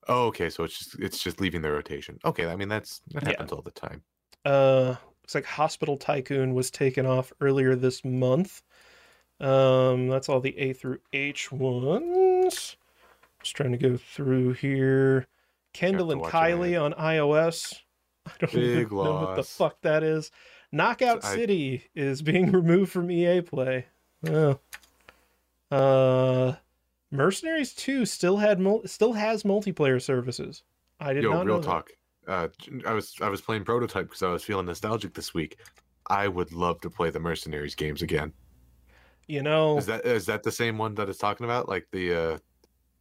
[0.07, 0.49] Oh, okay.
[0.49, 2.19] So it's just it's just leaving the rotation.
[2.25, 3.29] Okay, I mean that's that Yeah.
[3.29, 4.03] happens all the time.
[4.45, 8.61] Uh, looks like Hospital Tycoon was taken off earlier this month.
[9.39, 12.75] Um, that's all the A through H ones.
[13.41, 15.27] Just trying to go through here.
[15.73, 17.79] Kendall and Kylie on iOS.
[18.25, 20.31] I don't Big even know what the fuck that is.
[20.71, 23.85] Knockout I- City is being removed from EA Play.
[24.27, 24.59] Oh.
[25.71, 26.55] Uh,
[27.11, 30.63] Mercenaries 2 still had mul- still has multiplayer services.
[30.99, 31.67] I did Yo, not real know that.
[31.67, 31.89] talk.
[32.27, 32.47] Uh,
[32.85, 35.57] I was I was playing Prototype because I was feeling nostalgic this week.
[36.07, 38.33] I would love to play the Mercenaries games again.
[39.27, 41.69] You know, Is that is that the same one that it's talking about?
[41.69, 42.37] Like the uh,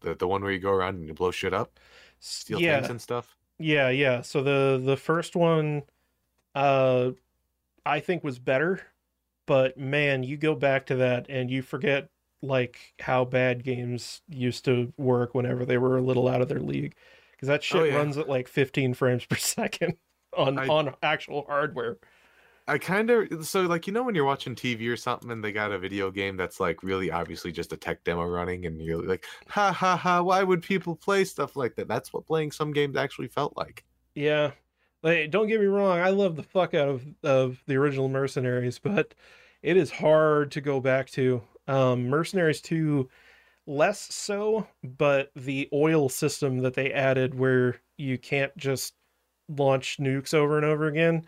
[0.01, 1.79] the the one where you go around and you blow shit up,
[2.21, 3.37] steal yeah, tanks and stuff.
[3.59, 4.23] Yeah, yeah.
[4.23, 5.83] So the the first one
[6.55, 7.11] uh
[7.89, 8.83] I think was better,
[9.47, 12.09] but man, you go back to that and you forget
[12.43, 16.61] like how bad games used to work whenever they were a little out of their
[16.61, 16.95] league
[17.33, 17.97] because that shit Oh, yeah.
[17.97, 19.97] runs at like 15 frames per second
[20.37, 21.99] on I- on actual hardware.
[22.69, 25.53] I kind of so like you know when you're watching TV or something and they
[25.53, 29.03] got a video game that's like really obviously just a tech demo running and you're
[29.03, 31.89] like ha ha ha why would people play stuff like that?
[31.89, 33.85] That's what playing some games actually felt like.
[34.15, 34.51] Yeah.
[35.03, 38.79] Like, don't get me wrong, I love the fuck out of of the original Mercenaries,
[38.79, 39.15] but
[39.63, 41.43] it is hard to go back to.
[41.67, 43.09] Um Mercenaries 2
[43.67, 48.95] less so, but the oil system that they added where you can't just
[49.49, 51.27] launch nukes over and over again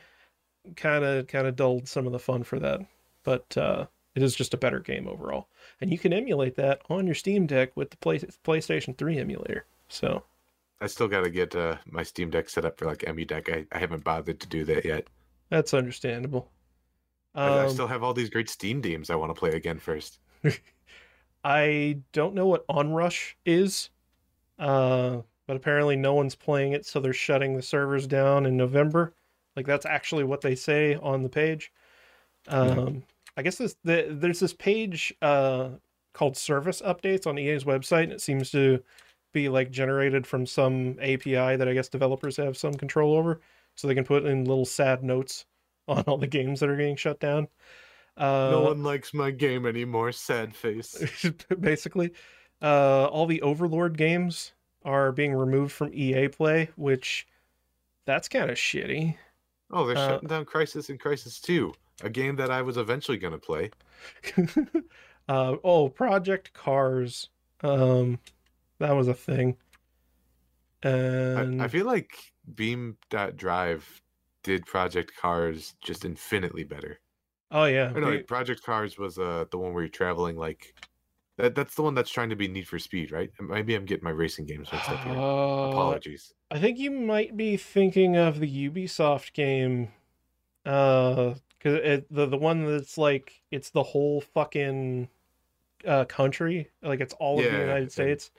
[0.77, 2.81] kind of kind of dulled some of the fun for that.
[3.25, 5.49] But uh it is just a better game overall.
[5.81, 9.67] And you can emulate that on your Steam Deck with the Play, PlayStation 3 emulator.
[9.89, 10.25] So,
[10.81, 13.49] I still got to get uh, my Steam Deck set up for like EmuDeck.
[13.55, 15.09] I, I haven't bothered to do that yet.
[15.49, 16.53] that's understandable.
[17.43, 19.79] I, I Um, still have all these great Steam games I want to play again
[19.79, 20.21] first.
[21.45, 23.91] I don't know what Onrush is,
[24.59, 29.15] uh, but apparently no one's playing it, so they're shutting the servers down in November.
[29.57, 31.73] Like that's actually what they say on the page.
[32.49, 33.05] Um,
[33.37, 35.71] I guess this the, there's this page uh,
[36.15, 38.83] called Service Updates on EA's website, and it seems to
[39.33, 43.41] be like generated from some API that I guess developers have some control over,
[43.75, 45.47] so they can put in little sad notes
[45.89, 47.49] on all the games that are getting shut down.
[48.17, 50.13] Uh, no one likes my game anymore.
[50.13, 51.25] Sad face.
[51.61, 52.13] basically.
[52.63, 54.53] Uh, all the Overlord games
[54.85, 57.27] are being removed from EA Play, which
[58.05, 59.17] that's kind of shitty.
[59.71, 61.73] Oh, they're Uh, shutting down Crysis and Crysis 2,
[62.03, 63.71] a game that I was eventually going to play.
[65.29, 67.31] uh, oh, Project Cars.
[67.63, 68.19] Um,
[68.81, 69.57] that was a thing.
[70.83, 72.11] And I, I feel like
[72.55, 74.03] Beam.drive
[74.43, 77.01] did Project Cars just infinitely better.
[77.51, 80.75] oh yeah, Or no, they- Project Cars was uh, the one where you're traveling like.
[81.37, 83.31] That, that's the one that's trying to be Need for Speed, right?
[83.41, 85.15] Maybe I'm getting my racing games mixed up here.
[85.15, 86.35] Uh, Apologies.
[86.51, 89.89] I think you might be thinking of the Ubisoft game,
[90.67, 95.09] uh, cause it, the the one that's like it's the whole fucking
[95.87, 98.31] uh country, like it's all of the Yeah, United States.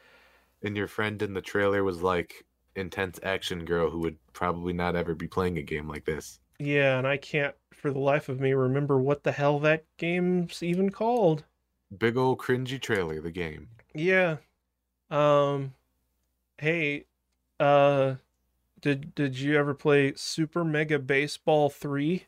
[0.64, 2.46] And your friend in the trailer was like
[2.76, 6.40] intense action girl who would probably not ever be playing a game like this.
[6.60, 10.62] Yeah, and I can't for the life of me remember what the hell that game's
[10.62, 11.44] even called.
[11.98, 13.70] Big old cringy trailer, the game.
[13.94, 14.38] Yeah.
[15.10, 15.74] Um
[16.58, 17.06] hey,
[17.60, 18.16] uh
[18.82, 22.26] did did you ever play Super Mega Baseball 3?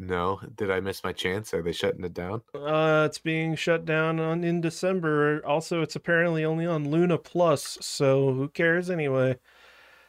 [0.00, 1.52] No, did I miss my chance?
[1.52, 2.40] Are they shutting it down?
[2.54, 5.44] Uh, it's being shut down on in December.
[5.44, 9.36] Also, it's apparently only on Luna Plus, so who cares anyway?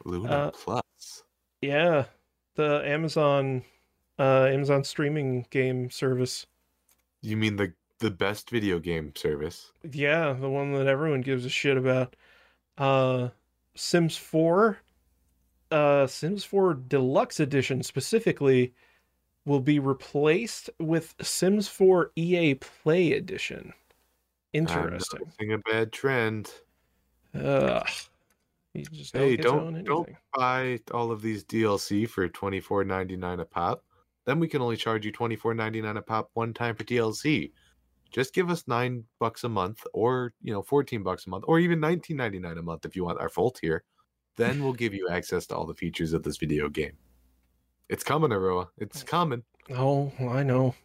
[0.06, 1.24] Luna Uh, Plus.
[1.62, 2.06] Yeah,
[2.56, 3.64] the Amazon,
[4.18, 6.48] uh, Amazon streaming game service.
[7.22, 9.74] You mean the the best video game service?
[9.92, 12.16] Yeah, the one that everyone gives a shit about.
[12.78, 13.30] Uh,
[13.76, 14.78] Sims 4,
[15.70, 18.74] uh, Sims 4 Deluxe Edition specifically,
[19.46, 23.74] will be replaced with Sims 4 EA Play Edition.
[24.54, 25.22] Interesting.
[25.40, 26.52] I'm a bad trend.
[27.34, 27.88] Ugh.
[28.74, 32.28] You just don't Hey, get to own don't don't buy all of these DLC for
[32.30, 33.84] twenty four ninety nine a pop.
[34.26, 36.84] Then we can only charge you twenty four ninety nine a pop one time for
[36.84, 37.52] DLC.
[38.12, 41.60] Just give us nine bucks a month, or you know, fourteen bucks a month, or
[41.60, 43.84] even nineteen ninety nine a month if you want our full tier.
[44.38, 46.98] Then we'll give you access to all the features of this video game.
[47.92, 48.70] It's coming, Aroa.
[48.78, 49.44] It's coming.
[49.70, 50.76] Oh, I know.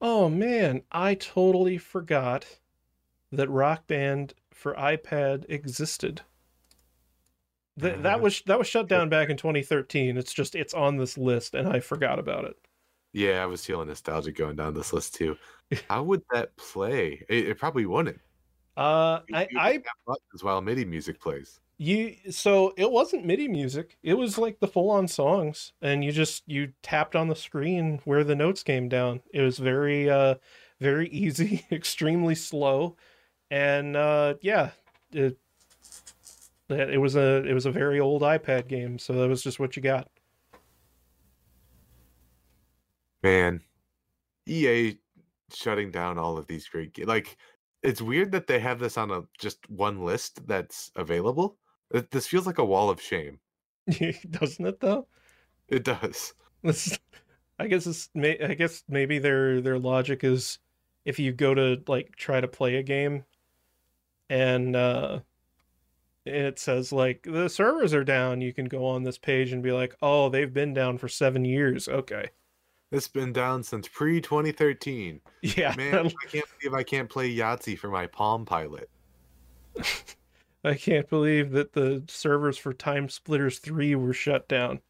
[0.00, 2.44] Oh man, I totally forgot
[3.30, 6.22] that Rock Band for iPad existed.
[7.80, 10.16] Th- Uh, that was that was shut down back in 2013.
[10.16, 12.56] It's just it's on this list and I forgot about it.
[13.12, 15.36] Yeah, I was feeling nostalgic going down this list too.
[15.88, 17.24] How would that play?
[17.28, 18.20] It, it probably wouldn't.
[18.76, 19.82] Uh, You- I I have
[20.42, 21.60] while MIDI music plays.
[21.78, 23.98] You so it wasn't MIDI music.
[24.02, 28.00] It was like the full on songs, and you just you tapped on the screen
[28.04, 29.20] where the notes came down.
[29.32, 30.36] It was very uh
[30.80, 32.96] very easy, extremely slow,
[33.50, 34.70] and uh yeah,
[35.12, 35.38] it
[36.68, 39.76] it was a it was a very old iPad game, so that was just what
[39.76, 40.08] you got.
[43.22, 43.60] Man,
[44.46, 44.98] EA
[45.52, 47.06] shutting down all of these great.
[47.06, 47.36] Like,
[47.82, 51.58] it's weird that they have this on a just one list that's available.
[51.90, 53.38] It- This feels like a wall of shame.
[54.30, 55.06] Doesn't it though?
[55.68, 56.34] It does.
[56.62, 56.98] This,
[57.60, 60.58] I guess it's may I guess maybe their their logic is
[61.04, 63.24] if you go to like try to play a game
[64.28, 65.20] and uh
[66.24, 69.70] it says like the servers are down, you can go on this page and be
[69.70, 72.30] like, "Oh, they've been down for 7 years." Okay.
[72.90, 75.20] It's been down since pre 2013.
[75.42, 75.72] Yeah.
[75.76, 78.90] Man, I can't believe I can't play Yahtzee for my Palm Pilot.
[80.66, 84.80] I can't believe that the servers for Time Splitters 3 were shut down.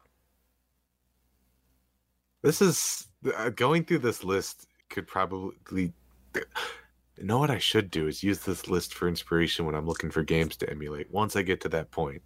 [2.41, 5.93] This is uh, going through this list could probably.
[6.33, 10.11] You know what I should do is use this list for inspiration when I'm looking
[10.11, 11.11] for games to emulate.
[11.11, 12.21] Once I get to that point,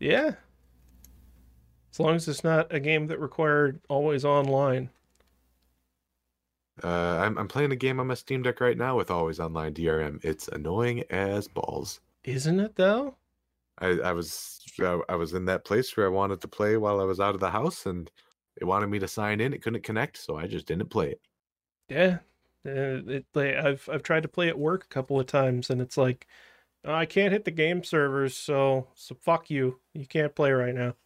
[0.00, 0.34] Yeah.
[1.92, 4.90] As long as it's not a game that required always online.
[6.82, 9.74] uh, I'm I'm playing a game on my Steam Deck right now with always online
[9.74, 10.24] DRM.
[10.24, 12.00] It's annoying as balls.
[12.24, 13.16] Isn't it though?
[13.78, 17.00] I, I was I, I was in that place where I wanted to play while
[17.00, 18.10] I was out of the house, and
[18.56, 19.52] it wanted me to sign in.
[19.54, 21.20] It couldn't connect, so I just didn't play it.
[21.88, 22.18] Yeah,
[22.66, 25.96] uh, it, I've I've tried to play at work a couple of times, and it's
[25.96, 26.26] like
[26.84, 29.80] "Oh, I can't hit the game servers, so so fuck you.
[29.94, 30.96] You can't play right now.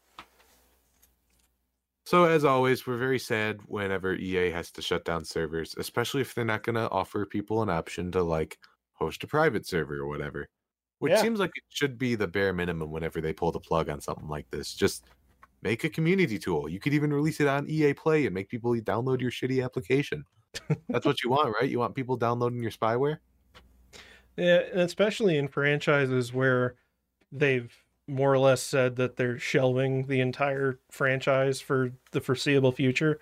[2.05, 6.35] So as always, we're very sad whenever EA has to shut down servers, especially if
[6.35, 8.59] they're not going to offer people an option to like
[8.95, 10.49] host a private server or whatever.
[11.03, 11.21] Which Yeah.
[11.23, 14.29] seems like it should be the bare minimum whenever they pull the plug on something
[14.29, 14.73] like this.
[14.73, 15.05] Just
[15.61, 16.69] make a community tool.
[16.69, 20.25] You could even release it on EA Play and make people download your shitty application.
[20.89, 21.69] That's what you want, right?
[21.69, 23.19] You want people downloading your spyware?
[24.37, 26.77] Yeah, and especially in franchises where
[27.33, 27.75] they've
[28.07, 33.19] more or less said that they're shelving the entire franchise for the foreseeable future.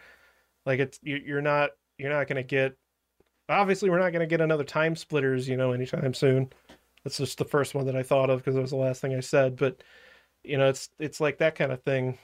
[0.67, 2.77] Like it's you- you're not you're not going to get.
[3.49, 6.51] Obviously, we're not going to get another Time Splitters, you know, anytime soon.
[7.05, 9.15] That's just the first one that I thought of because it was the last thing
[9.15, 9.57] I said.
[9.57, 9.83] But
[10.43, 12.19] you know, it's it's like that kind of thing.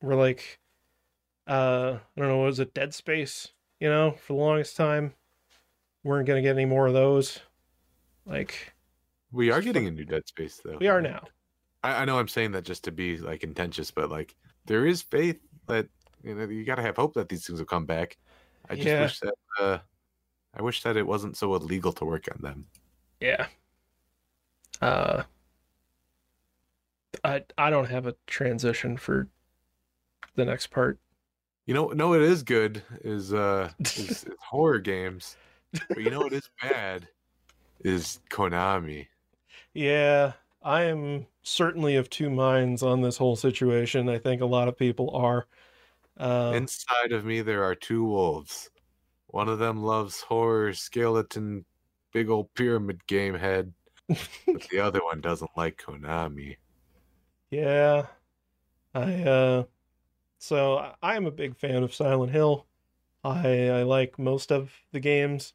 [0.00, 0.58] We're like,
[1.46, 3.52] uh, I don't know, what was it Dead Space?
[3.80, 5.14] You know, for the longest time,
[6.04, 7.40] weren't going to get any more of those.
[8.26, 8.72] Like
[9.32, 10.78] We are getting a new Dead Space though.
[10.78, 11.24] we are now.
[11.82, 14.34] I, I know I'm saying that just to be like contentious, but like
[14.66, 15.88] there is faith that
[16.22, 18.16] you know you got to have hope that these things will come back.
[18.70, 19.02] I just Yeah.
[19.02, 19.78] wish that uh,
[20.54, 22.66] I wish that it wasn't so illegal to work on them.
[23.20, 23.46] Yeah.
[24.82, 25.22] Uh
[27.24, 29.28] I I don't have a transition for
[30.34, 30.98] the next part.
[31.66, 35.36] You know, no, it is good is uh is, horror games,
[35.88, 37.08] but you know what is bad
[37.84, 39.06] is Konami.
[39.74, 44.08] Yeah, I am certainly of two minds on this whole situation.
[44.08, 45.46] I think a lot of people are.
[46.18, 48.70] Uh, Inside of me, there are two wolves.
[49.28, 51.64] One of them loves horror, skeleton,
[52.12, 53.72] big old pyramid game head,
[54.52, 56.56] but the other one doesn't like Konami.
[57.50, 58.06] yeah.
[58.94, 59.64] I uh
[60.38, 62.66] so I- am a big fan of Silent Hill.
[63.24, 65.54] I, I like most of the games.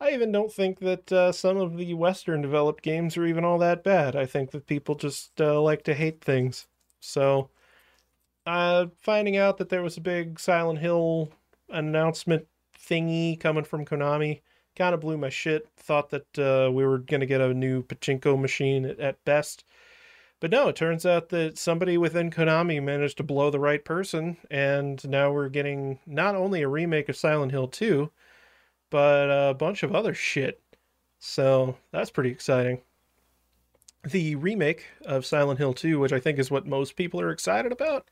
[0.00, 3.58] I even don't think that uh, some of the Western developed games are even all
[3.60, 4.16] that bad.
[4.16, 6.68] I think that people just uh, like to hate things.
[7.00, 7.50] So,
[8.46, 11.32] uh, finding out that there was a big Silent Hill
[11.68, 12.46] announcement
[12.78, 14.42] thingy coming from Konami
[14.76, 15.68] kind of blew my shit.
[15.76, 19.64] Thought that uh, we were going to get a new pachinko machine at, at best.
[20.40, 24.38] But no, it turns out that somebody within Konami managed to blow the right person,
[24.50, 28.10] and now we're getting not only a remake of Silent Hill 2,
[28.88, 30.62] but a bunch of other shit.
[31.18, 32.80] So that's pretty exciting.
[34.02, 37.70] The remake of Silent Hill 2, which I think is what most people are excited
[37.70, 38.08] about,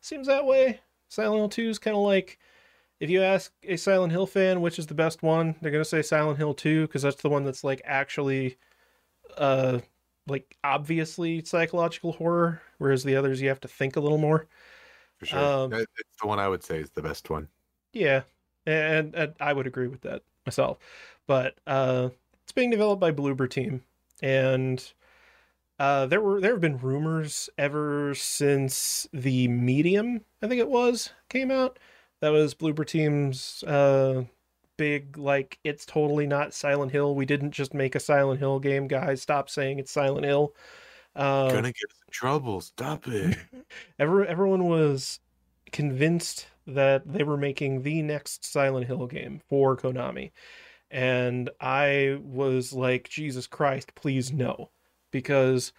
[0.00, 0.80] seems that way.
[1.08, 2.38] Silent Hill 2 is kind of like
[3.02, 5.88] if you ask a Silent Hill fan which is the best one, they're going to
[5.88, 8.56] say Silent Hill 2 because that's the one that's like actually
[9.36, 9.80] uh
[10.28, 14.46] like obviously psychological horror, whereas the others you have to think a little more.
[15.16, 15.38] For sure.
[15.40, 17.48] Um, it's the one I would say is the best one.
[17.92, 18.22] Yeah,
[18.66, 20.78] and, and I would agree with that myself.
[21.26, 22.10] But uh,
[22.44, 23.82] it's being developed by Bloober Team,
[24.22, 24.92] and
[25.80, 31.10] uh, there were there have been rumors ever since the Medium, I think it was,
[31.28, 31.80] came out.
[32.22, 34.22] That was Bloober Team's uh,
[34.76, 37.16] big like it's totally not Silent Hill.
[37.16, 39.20] We didn't just make a Silent Hill game, guys.
[39.20, 40.54] Stop saying it's Silent Hill.
[41.16, 42.60] Uh, Gonna get us in trouble.
[42.60, 43.36] Stop it.
[43.98, 45.18] Every, everyone was
[45.72, 50.30] convinced that they were making the next Silent Hill game for Konami.
[50.92, 54.70] And I was like, Jesus Christ, please no.
[55.10, 55.72] Because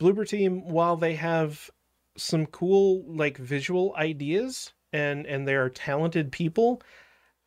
[0.00, 1.70] Bloober Team, while they have
[2.16, 6.82] some cool like visual ideas and and they are talented people,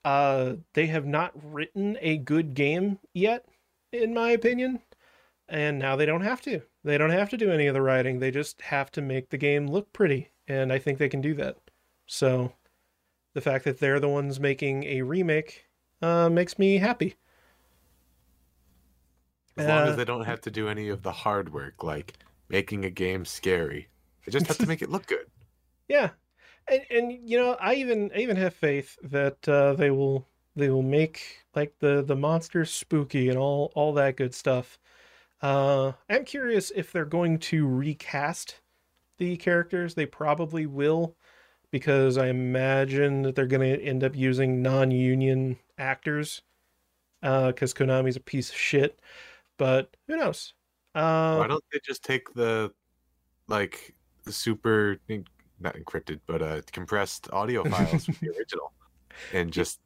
[0.05, 3.45] uh they have not written a good game yet,
[3.91, 4.81] in my opinion.
[5.49, 6.61] And now they don't have to.
[6.83, 8.19] They don't have to do any of the writing.
[8.19, 10.29] They just have to make the game look pretty.
[10.47, 11.57] And I think they can do that.
[12.07, 12.53] So
[13.33, 15.67] the fact that they're the ones making a remake
[16.01, 17.15] uh, makes me happy.
[19.55, 22.17] As long Uh, as they don't have to do any of the hard work, like
[22.47, 23.89] making a game scary.
[24.25, 25.29] They just have to make it look good.
[25.89, 26.11] Yeah,
[26.69, 30.69] and and you know I even I even have faith that uh, they will they
[30.69, 34.79] will make like the the monsters spooky and all all that good stuff.
[35.41, 38.59] Uh, I'm curious if they're going to recast
[39.17, 39.93] the characters.
[39.93, 41.15] They probably will,
[41.71, 46.41] because I imagine that they're going to end up using non-union actors.
[47.21, 49.01] Because Konami's a piece of shit,
[49.57, 50.53] but who knows?
[50.95, 52.71] Uh, Why don't they just take the
[53.47, 53.93] like
[54.23, 54.99] the super
[55.59, 58.71] not encrypted but uh compressed audio files from the original
[59.33, 59.79] and just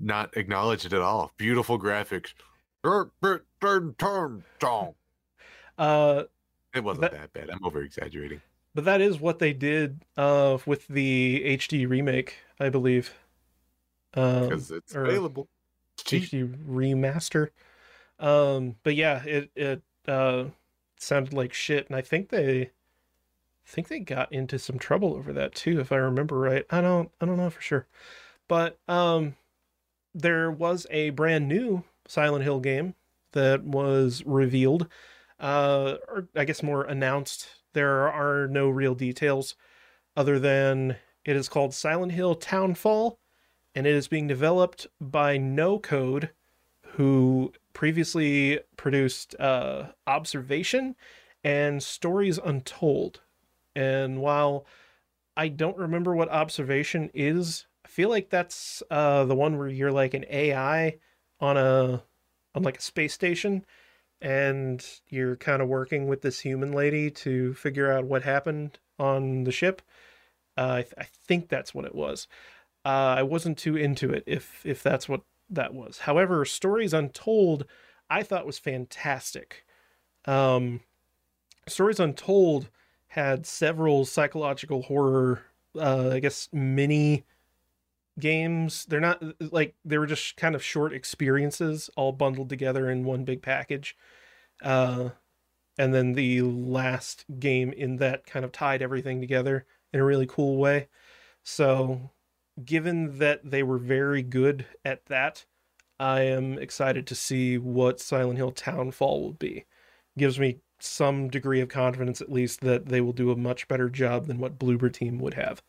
[0.00, 1.30] not acknowledge it at all?
[1.36, 2.32] Beautiful graphics.
[5.78, 6.24] uh,
[6.74, 7.50] It wasn't That- that bad.
[7.50, 8.40] I'm over exaggerating.
[8.74, 13.12] But that is what they did uh, with the HD remake, I believe.
[14.14, 15.46] Um, Because it's available.
[15.94, 16.22] It's cheap.
[16.24, 17.50] HD remaster.
[18.18, 20.44] Um, but yeah, it it uh,
[20.98, 22.70] sounded like shit, and I think they,
[23.66, 26.64] think they got into some trouble over that too, if I remember right.
[26.70, 27.86] I don't, I don't know for sure,
[28.48, 29.36] but um,
[30.14, 32.94] there was a brand new Silent Hill game
[33.32, 34.88] that was revealed,
[35.40, 37.48] uh, or I guess more announced.
[37.72, 39.54] There are no real details
[40.16, 43.18] other than it is called Silent Hill Townfall,
[43.74, 46.30] and it is being developed by No Code,
[46.96, 50.94] who previously produced uh, Observation
[51.42, 53.20] and Stories Untold.
[53.74, 54.66] And while
[55.36, 59.92] I don't remember what Observation is, I feel like that's uh, the one where you're
[59.92, 60.98] like an AI
[61.40, 62.02] on a
[62.54, 63.64] on like a space station
[64.20, 69.44] and you're kind of working with this human lady to figure out what happened on
[69.44, 69.82] the ship.
[70.56, 72.28] Uh, I, th- I think that's what it was.
[72.84, 76.00] Uh, I wasn't too into it if if that's what that was.
[76.00, 77.64] However, Stories Untold
[78.10, 79.64] I thought was fantastic.
[80.26, 80.80] Um,
[81.66, 82.68] Stories Untold
[83.12, 85.42] had several psychological horror,
[85.78, 87.26] uh, I guess, mini
[88.18, 88.86] games.
[88.86, 93.24] They're not like they were just kind of short experiences all bundled together in one
[93.24, 93.98] big package.
[94.62, 95.10] Uh,
[95.76, 100.26] and then the last game in that kind of tied everything together in a really
[100.26, 100.88] cool way.
[101.42, 102.12] So,
[102.64, 105.44] given that they were very good at that,
[106.00, 109.66] I am excited to see what Silent Hill Townfall will be.
[110.16, 113.88] Gives me some degree of confidence, at least, that they will do a much better
[113.88, 115.62] job than what Bloober Team would have.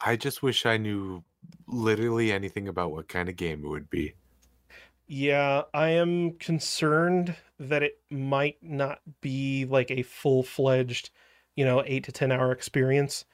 [0.00, 1.24] I just wish I knew
[1.66, 4.14] literally anything about what kind of game it would be.
[5.08, 11.10] Yeah, I am concerned that it might not be like a full fledged,
[11.54, 13.24] you know, eight to 10 hour experience.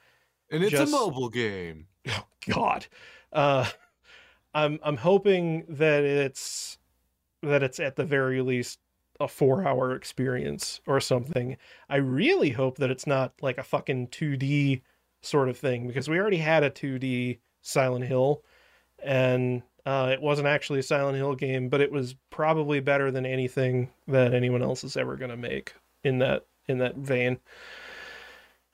[0.51, 1.87] And it's Just- a mobile game.
[2.07, 2.85] Oh, God.
[3.31, 3.65] Uh,
[4.53, 6.77] I'm I'm hoping that it's
[7.41, 8.79] that it's at the very least
[9.19, 11.57] a four hour experience or something.
[11.89, 14.81] I really hope that it's not like a fucking 2D
[15.21, 18.43] sort of thing because we already had a 2D Silent Hill
[19.03, 23.25] and uh, it wasn't actually a Silent Hill game, but it was probably better than
[23.25, 27.37] anything that anyone else is ever going to make in that in that vein.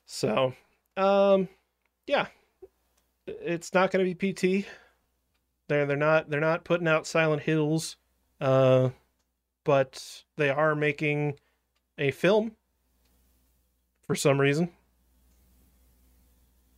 [0.05, 0.53] So,
[0.95, 1.49] um,
[2.05, 2.27] yeah,
[3.25, 4.67] it's not going to be PT.
[5.67, 7.97] They're they're not they're not putting out Silent Hills,
[8.39, 8.89] uh,
[9.69, 11.37] but they are making
[11.99, 12.57] a film
[14.07, 14.73] for some reason.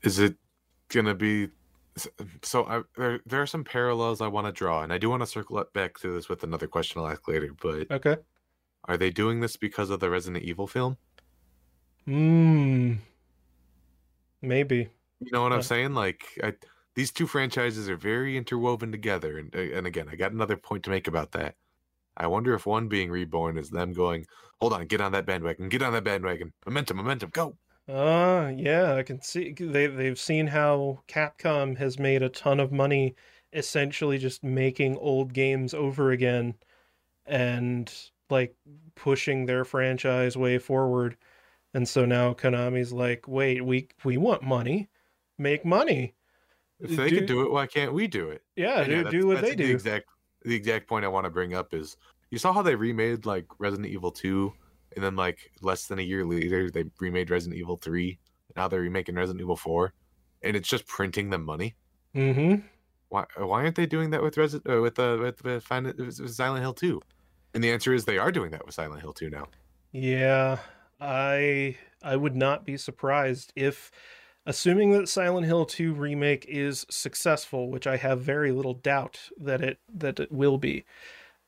[0.04, 0.36] Is it
[0.89, 1.50] gonna be?
[2.44, 5.22] So I, there there are some parallels I want to draw, and I do want
[5.22, 7.54] to circle it back to this with another question I'll ask later.
[7.54, 8.18] But Okay.
[8.86, 10.98] are they doing this because of the Resident Evil film?
[12.06, 12.98] Hmm.
[14.42, 14.92] Maybe.
[15.20, 15.94] You know what Uh, I'm saying?
[15.94, 16.56] Like, I,
[16.96, 19.38] these two franchises are very interwoven together.
[19.38, 21.56] And uh, and again, I got another point to make about that.
[22.18, 24.26] I wonder if one being reborn is them going,
[24.59, 27.57] "Hold on, get on that bandwagon, get on that bandwagon, momentum, momentum, go."
[27.88, 32.72] Uh yeah, I can see they they've seen how Capcom has made a ton of
[32.72, 33.16] money
[33.53, 36.55] essentially just making old games over again
[37.26, 38.57] and like
[38.95, 41.18] pushing their franchise way forward.
[41.74, 44.89] And so now Konami's like, "Wait, we we want money.
[45.39, 46.16] Make money."
[46.80, 48.43] If they can do it, why can't we do it?
[48.55, 49.72] Yeah, do, do what that's they the do.
[49.72, 50.05] Exact
[50.44, 51.98] the exact point I want to bring up is
[52.30, 54.52] you saw how they remade like Resident Evil 2
[54.96, 58.18] and then like less than a year later they remade Resident Evil 3.
[58.56, 59.94] Now they're remaking Resident Evil 4
[60.44, 61.76] and it's just printing them money.
[62.16, 62.66] Mm-hmm.
[63.10, 65.60] Why why aren't they doing that with Resident uh, with uh, with, with,
[65.98, 67.02] with Silent Hill 2?
[67.54, 69.48] And the answer is they are doing that with Silent Hill 2 now.
[69.92, 70.60] Yeah,
[71.00, 73.92] I I would not be surprised if
[74.46, 79.62] assuming that Silent Hill 2 remake is successful, which I have very little doubt that
[79.62, 80.86] it that it will be.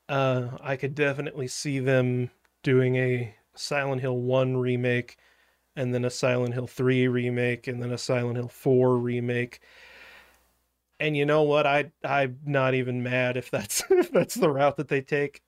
[0.08, 2.30] Uh I could definitely see them
[2.62, 5.18] doing a Silent Hill 1 remake
[5.76, 9.60] and then a Silent Hill 3 remake and then a Silent Hill 4 remake.
[11.00, 11.66] And you know what?
[11.66, 15.42] I I'm not even mad if that's if that's the route that they take.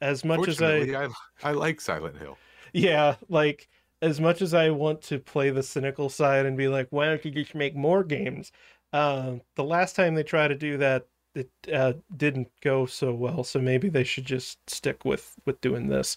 [0.00, 1.08] As much as I I
[1.42, 2.40] I like Silent Hill.
[2.72, 3.68] yeah, like
[4.02, 7.24] as much as I want to play the cynical side and be like, why don't
[7.24, 8.52] you just make more games?
[8.92, 13.44] Uh, the last time they tried to do that, it uh, didn't go so well.
[13.44, 16.16] So maybe they should just stick with with doing this.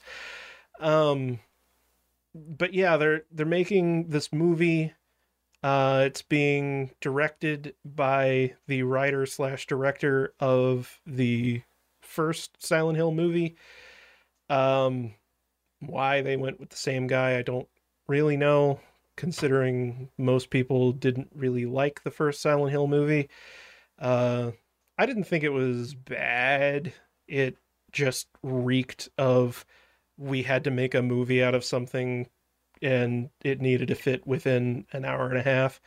[0.79, 1.39] Um,
[2.33, 4.93] but yeah, they're they're making this movie.
[5.61, 11.63] Uh, it's being directed by the writer slash director of the
[12.01, 13.57] first Silent Hill movie.
[14.49, 15.15] Um,
[15.79, 17.67] why they went with the same guy, I don't
[18.07, 18.79] really know,
[19.15, 23.29] considering most people didn't really like the first Silent Hill movie.
[23.97, 24.51] Uh,
[24.97, 26.93] I didn't think it was bad.
[27.27, 27.57] It
[27.91, 29.65] just reeked of
[30.17, 32.27] we had to make a movie out of something
[32.81, 35.81] and it needed to fit within an hour and a half.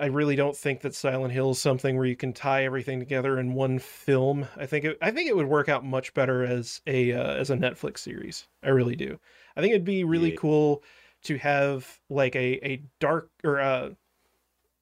[0.00, 3.38] I really don't think that Silent Hill is something where you can tie everything together
[3.38, 4.46] in one film.
[4.56, 7.50] I think it, I think it would work out much better as a uh, as
[7.50, 8.48] a Netflix series.
[8.62, 9.18] I really do.
[9.56, 10.36] I think it'd be really Yeah.
[10.36, 10.82] cool
[11.24, 13.90] to have like a a dark or uh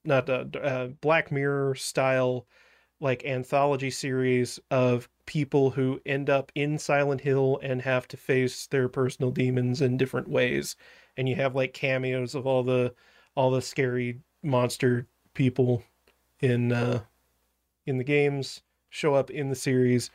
[0.05, 2.47] not a, uh Black Mirror style
[3.01, 8.67] like anthology series of people who end up in Silent Hill and have to face
[8.67, 10.75] their personal demons in different ways.
[11.17, 12.95] And you have like cameos of all the
[13.35, 15.83] all the scary monster people
[16.39, 17.01] in uh
[17.85, 20.11] in the games show up in the series.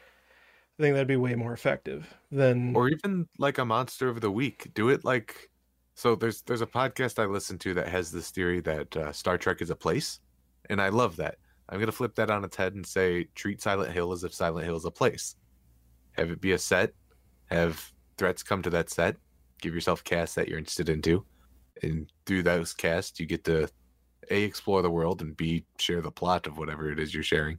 [0.78, 4.30] I think that'd be way more effective than or even like a monster of the
[4.30, 5.48] week do it like
[5.94, 9.38] so there's there's a podcast i listen to that has this theory that uh, star
[9.38, 10.20] trek is a place
[10.68, 11.36] and i love that
[11.70, 14.34] i'm going to flip that on its head and say treat silent hill as if
[14.34, 15.36] silent hill is a place
[16.12, 16.92] have it be a set
[17.46, 19.16] have threats come to that set
[19.62, 21.24] give yourself casts that you're interested into
[21.82, 23.66] and through those casts you get to
[24.30, 27.58] a explore the world and b share the plot of whatever it is you're sharing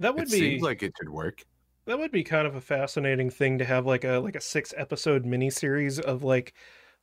[0.00, 1.42] that would it be seems like it should work
[1.86, 4.74] That would be kind of a fascinating thing to have like a like a six
[4.76, 6.54] episode miniseries of like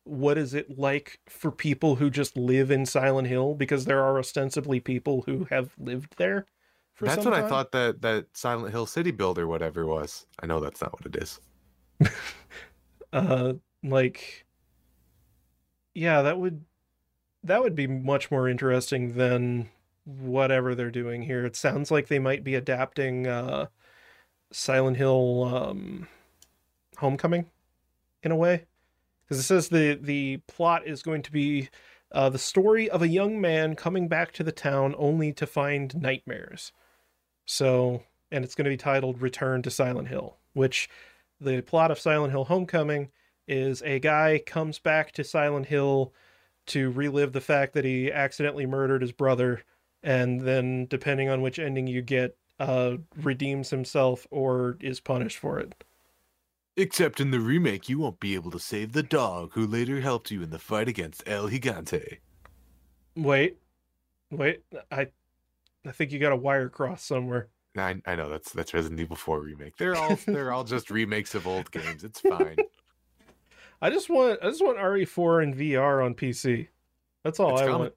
[0.06, 4.20] what is it like for people who just live in Silent Hill because there are
[4.20, 6.46] ostensibly people who have lived there.
[6.94, 10.26] For That's what I thought that that Silent Hill City Build or whatever was.
[10.40, 11.40] I know that's not what it is.
[13.14, 14.46] Uh, like,
[15.94, 16.66] yeah, that would
[17.46, 19.70] that would be much more interesting than
[20.06, 21.46] whatever they're doing here.
[21.46, 23.68] It sounds like they might be adapting uh,
[24.52, 26.08] Silent Hill um,
[26.98, 27.46] Homecoming
[28.24, 28.66] in a way,
[29.24, 31.70] because it says the the plot is going to be
[32.12, 36.00] Uh, the story of a young man coming back to the town only to find
[36.00, 36.72] nightmares.
[37.46, 40.88] So, and it's going to be titled Return to Silent Hill, which
[41.42, 43.12] the plot of Silent Hill Homecoming
[43.48, 46.14] is a guy comes back to Silent Hill
[46.68, 49.64] to relive the fact that he accidentally murdered his brother
[50.04, 55.60] and then depending on which ending you get uh redeems himself or is punished for
[55.60, 55.84] it.
[56.78, 60.30] Except in the remake, you won't be able to save the dog who later helped
[60.30, 62.18] you in the fight against El Gigante.
[63.16, 63.58] Wait.
[64.30, 64.64] Wait.
[64.92, 65.08] I
[65.86, 67.50] I think you got a wire cross somewhere.
[67.78, 69.78] I, I know that's that's Resident Evil 4 remake.
[69.78, 72.04] They're all they're all just remakes of old games.
[72.04, 72.58] It's fine.
[73.86, 76.68] I just want I just want RE4 and VR on PC.
[77.24, 77.80] That's all It's I coming.
[77.82, 77.94] want.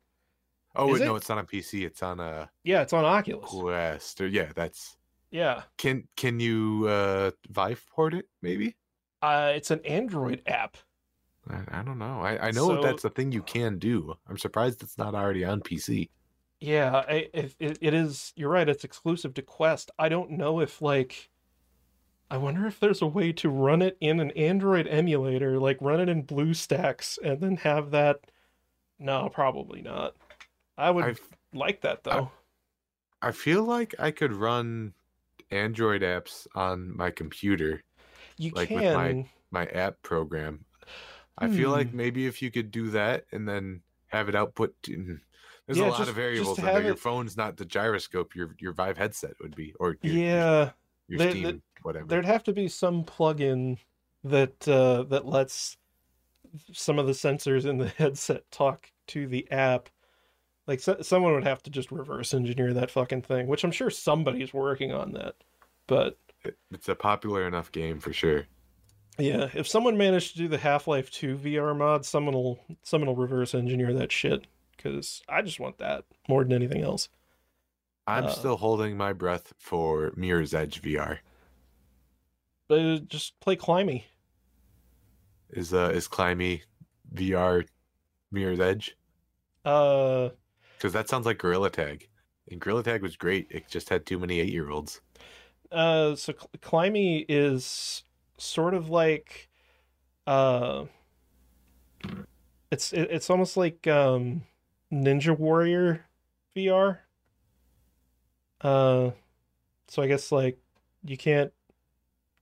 [0.76, 1.18] Oh Is no, it?
[1.18, 1.84] it's not on PC.
[1.86, 3.48] It's on uh Yeah, it's on Oculus.
[3.48, 4.20] Quest.
[4.20, 4.96] Or, yeah, that's
[5.30, 5.62] Yeah.
[5.78, 8.26] can can you uh Vive port it?
[8.42, 8.76] Maybe.
[9.22, 10.76] Uh it's an Android app.
[11.50, 12.20] I, I don't know.
[12.20, 14.14] I, I know So- that's a thing you can do.
[14.28, 16.10] I'm surprised it's not already on PC.
[16.60, 18.32] Yeah, I, it it is.
[18.36, 18.68] You're right.
[18.68, 19.90] It's exclusive to Quest.
[19.98, 21.30] I don't know if like.
[22.30, 26.00] I wonder if there's a way to run it in an Android emulator, like run
[26.00, 28.20] it in BlueStacks, and then have that.
[28.98, 30.14] No, probably not.
[30.76, 31.20] I would I've,
[31.54, 32.30] like that though.
[33.22, 34.92] I feel like I could run
[35.50, 37.82] Android apps on my computer,
[38.36, 38.76] you like can.
[38.78, 40.64] with my- my app program.
[41.38, 41.96] I feel like Hmm.
[41.96, 44.74] maybe if you could do that and then have it output.
[44.82, 45.18] To,
[45.66, 46.82] there's Yeah, a lot just- of variables in there.
[46.82, 48.34] Your it- phone's not the gyroscope.
[48.34, 50.70] Your your Vive headset would be, or your, your- yeah,
[51.08, 52.06] your, the- Steam, the- whatever.
[52.06, 53.78] there'd have to be some plugin
[54.24, 55.76] that uh, that lets
[56.72, 59.88] some of the sensors in the headset talk to the app.
[60.66, 63.90] Like so, someone would have to just reverse engineer that fucking thing, which I'm sure
[63.90, 65.34] somebody's working on that.
[65.86, 66.18] But
[66.70, 68.44] It's a popular enough game for sure.
[69.18, 73.16] yeah, if someone managed to do the Half-Life 2 VR mod, someone will someone will
[73.16, 77.08] reverse engineer that shit because I just want that more than anything else.
[78.06, 81.18] I'm Uh, still holding my breath for Mirror's Edge VR.
[82.68, 84.04] But uh, just play Climbey.
[85.50, 86.62] Is uh is Climbey
[87.12, 87.64] VR
[88.30, 88.96] Mirror's Edge?
[89.64, 90.30] Uh,
[90.76, 92.08] Because that sounds like Gorilla Tag.
[92.50, 93.48] And Gorilla Tag was great.
[93.50, 95.00] It just had too many eight year olds.
[95.70, 98.04] uh, so Cl- Climbey is
[98.38, 99.48] sort of like,
[100.26, 100.86] uh,
[102.70, 104.42] it's it, it's almost like um,
[104.92, 106.06] Ninja Warrior
[106.54, 107.00] VR.
[108.60, 109.10] Uh,
[109.88, 110.58] so I guess like
[111.04, 111.52] you can't.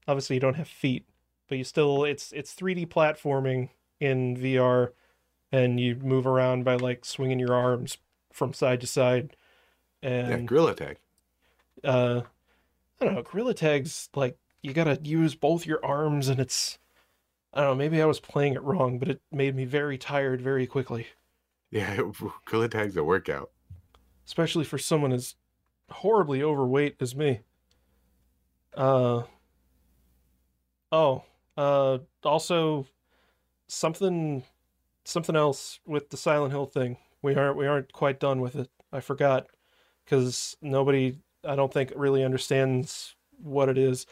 [0.07, 1.05] Obviously, you don't have feet,
[1.47, 4.91] but you still it's it's 3D platforming in VR,
[5.51, 7.97] and you move around by like swinging your arms
[8.31, 9.35] from side to side.
[10.01, 10.97] And yeah, Gorilla Tag.
[11.83, 12.21] uh
[13.01, 16.77] I don't know, Gorilla Tag's like you gotta use both your arms and it's
[17.53, 20.41] I don't know, maybe I was playing it wrong, but it made me very tired
[20.41, 21.07] very quickly.
[21.71, 21.99] Yeah,
[22.45, 23.51] Gorilla Tag's a workout.
[24.25, 25.35] Especially for someone as
[25.89, 27.39] horribly overweight as me.
[28.75, 29.23] Uh
[30.91, 31.23] oh.
[31.55, 32.85] Uh also
[33.67, 34.43] something
[35.05, 36.97] something else with the Silent Hill thing.
[37.21, 38.69] We aren't we aren't quite done with it.
[38.91, 39.47] I forgot
[40.05, 44.05] because nobody I don't think really understands what it is.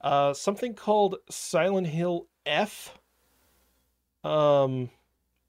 [0.00, 2.98] Uh, something called Silent Hill F.
[4.24, 4.90] Um,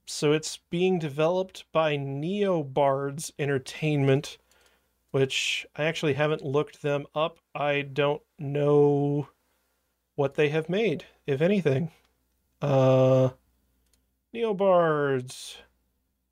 [0.06, 4.38] so it's being developed by Neobards Entertainment,
[5.10, 7.38] which I actually haven't looked them up.
[7.54, 9.28] I don't know
[10.14, 11.90] what they have made, if anything.
[12.60, 13.30] Uh,
[14.34, 15.56] Neobards.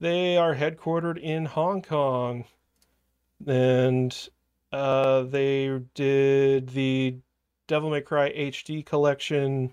[0.00, 2.44] They are headquartered in Hong Kong.
[3.46, 4.16] And
[4.72, 7.16] uh, they did the
[7.68, 9.72] Devil May Cry HD collection.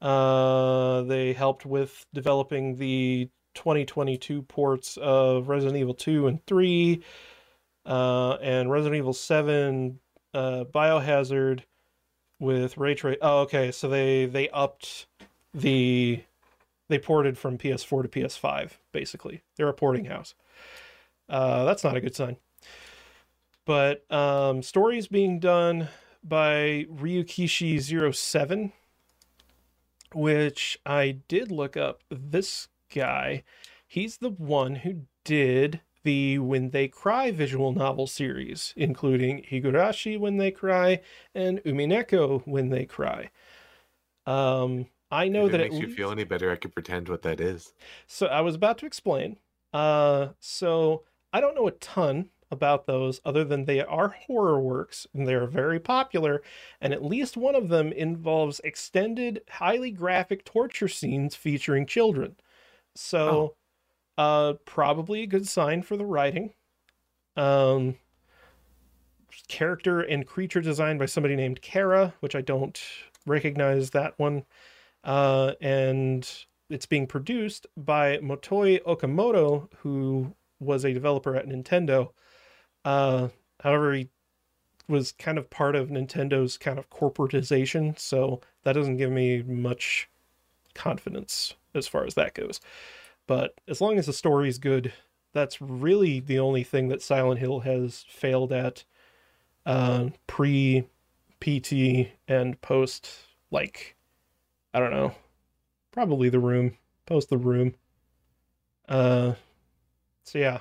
[0.00, 7.02] Uh, they helped with developing the 2022 ports of Resident Evil 2 and 3,
[7.86, 9.98] uh, and Resident Evil 7,
[10.34, 11.62] uh, Biohazard
[12.42, 12.96] with ray.
[13.22, 13.70] Oh, okay.
[13.70, 15.06] So they they upped
[15.54, 16.22] the
[16.88, 18.72] they ported from PS4 to PS5.
[18.92, 20.34] Basically, they're a porting house.
[21.28, 22.36] Uh, that's not a good sign
[23.64, 25.88] but um, stories being done
[26.22, 28.72] by Ryukishi07,
[30.14, 32.02] which I did look up.
[32.10, 33.44] This guy,
[33.86, 40.36] he's the one who did the When They Cry visual novel series, including Higurashi When
[40.36, 41.00] They Cry
[41.34, 43.30] and Umineko When They Cry.
[44.26, 47.08] Um, I know if that it makes you least- feel any better, I could pretend
[47.08, 47.72] what that is.
[48.06, 49.38] so I was about to explain.
[49.72, 55.06] Uh, so I don't know a ton about those other than they are horror works
[55.14, 56.42] and they are very popular,
[56.80, 62.36] and at least one of them involves extended, highly graphic torture scenes featuring children.
[62.94, 63.54] So,
[64.22, 66.52] Uh, probably a good sign for the writing.
[67.36, 67.96] Um,
[69.48, 72.80] character and creature design by somebody named Kara, which I don't
[73.26, 74.44] recognize that one.
[75.02, 76.30] Uh, and
[76.70, 82.10] it's being produced by Motoi Okamoto, who was a developer at Nintendo.
[82.84, 83.26] Uh,
[83.58, 84.08] however, he
[84.88, 90.08] was kind of part of Nintendo's kind of corporatization, so that doesn't give me much
[90.74, 92.60] confidence as far as that goes.
[93.26, 94.92] But as long as the story's good,
[95.32, 98.84] that's really the only thing that Silent Hill has failed at
[99.64, 100.86] uh, pre
[101.40, 103.08] PT and post,
[103.50, 103.96] like,
[104.74, 105.14] I don't know,
[105.90, 107.74] probably the room, post the room.
[108.88, 109.34] Uh,
[110.24, 110.60] so yeah,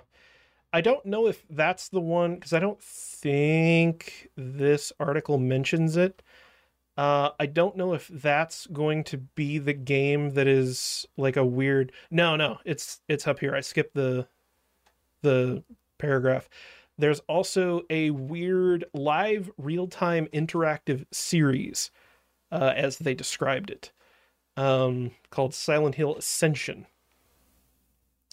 [0.73, 6.21] I don't know if that's the one because I don't think this article mentions it.
[6.97, 11.45] Uh, I don't know if that's going to be the game that is like a
[11.45, 11.91] weird.
[12.09, 13.55] No, no, it's it's up here.
[13.55, 14.27] I skipped the
[15.21, 15.63] the
[15.97, 16.49] paragraph.
[16.97, 21.91] There's also a weird live real time interactive series,
[22.51, 23.91] uh, as they described it,
[24.57, 26.85] um, called Silent Hill Ascension,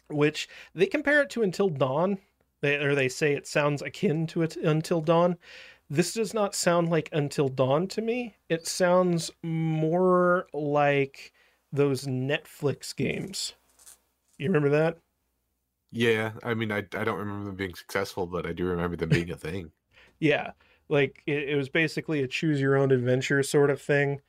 [0.08, 2.18] which they compare it to Until Dawn.
[2.60, 5.38] They, or they say it sounds akin to it Until Dawn.
[5.90, 8.36] This does not sound like Until Dawn to me.
[8.48, 11.32] It sounds more like
[11.72, 13.54] those Netflix games.
[14.38, 14.98] You remember that?
[15.90, 19.10] Yeah, I mean, I, I don't remember them being successful, but I do remember them
[19.10, 19.72] being a thing.
[20.20, 20.52] Yeah,
[20.88, 24.20] like it, it was basically a choose your own adventure sort of thing.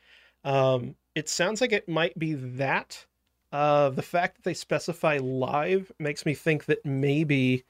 [0.43, 3.05] Um, it sounds like it might be that.
[3.51, 7.66] Uh, the fact that they specify live makes me think that maybe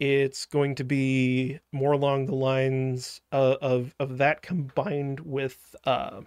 [0.00, 6.22] it's going to be more along the lines of of, of that combined with uh,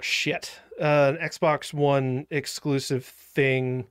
[0.00, 3.86] shit, uh, an Xbox One exclusive thing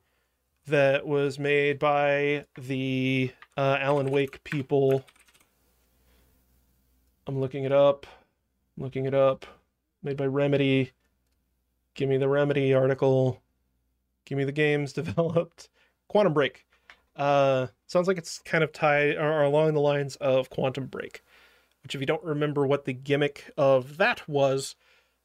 [0.66, 5.04] that was made by the uh, Alan Wake people.
[7.26, 8.06] I'm looking it up.
[8.76, 9.46] I'm looking it up.
[10.02, 10.90] Made by Remedy.
[11.94, 13.40] Give me the Remedy article.
[14.24, 15.68] Give me the games developed.
[16.08, 16.66] Quantum Break.
[17.16, 21.22] Uh, sounds like it's kind of tied or along the lines of Quantum Break,
[21.82, 24.76] which, if you don't remember what the gimmick of that was,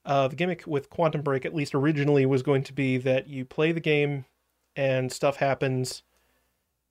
[0.05, 3.45] uh, the gimmick with Quantum Break, at least originally, was going to be that you
[3.45, 4.25] play the game
[4.75, 6.03] and stuff happens,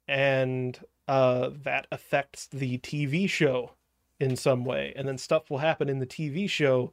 [0.08, 3.72] and uh, that affects the TV show
[4.18, 6.92] in some way, and then stuff will happen in the TV show,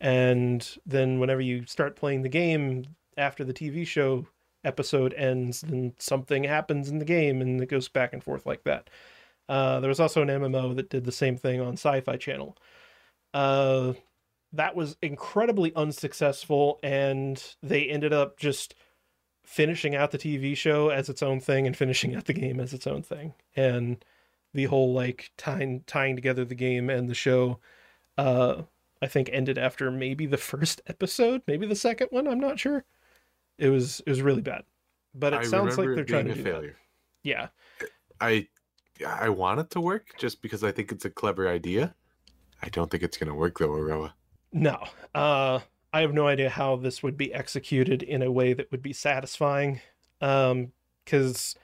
[0.00, 2.84] and then whenever you start playing the game
[3.16, 4.26] after the TV show
[4.64, 8.64] episode ends, and something happens in the game, and it goes back and forth like
[8.64, 8.90] that.
[9.48, 12.56] Uh, there was also an MMO that did the same thing on Sci-Fi Channel.
[13.34, 13.94] Uh,
[14.52, 18.74] that was incredibly unsuccessful, and they ended up just
[19.44, 22.72] finishing out the TV show as its own thing and finishing out the game as
[22.72, 23.34] its own thing.
[23.56, 24.04] And
[24.54, 27.58] the whole like tying tying together the game and the show
[28.18, 28.62] uh
[29.02, 32.84] I think ended after maybe the first episode, maybe the second one, I'm not sure.
[33.60, 34.64] It was it was really bad.
[35.14, 36.76] But it I sounds like they're trying to a do failure.
[36.76, 36.78] that.
[37.22, 37.48] Yeah.
[38.20, 38.48] I
[39.06, 41.94] I want it to work just because I think it's a clever idea.
[42.62, 44.14] I don't think it's gonna work though, Aroa.
[44.52, 44.84] No.
[45.14, 45.60] Uh
[45.92, 48.92] I have no idea how this would be executed in a way that would be
[48.92, 49.80] satisfying.
[50.20, 50.72] Um
[51.06, 51.56] cuz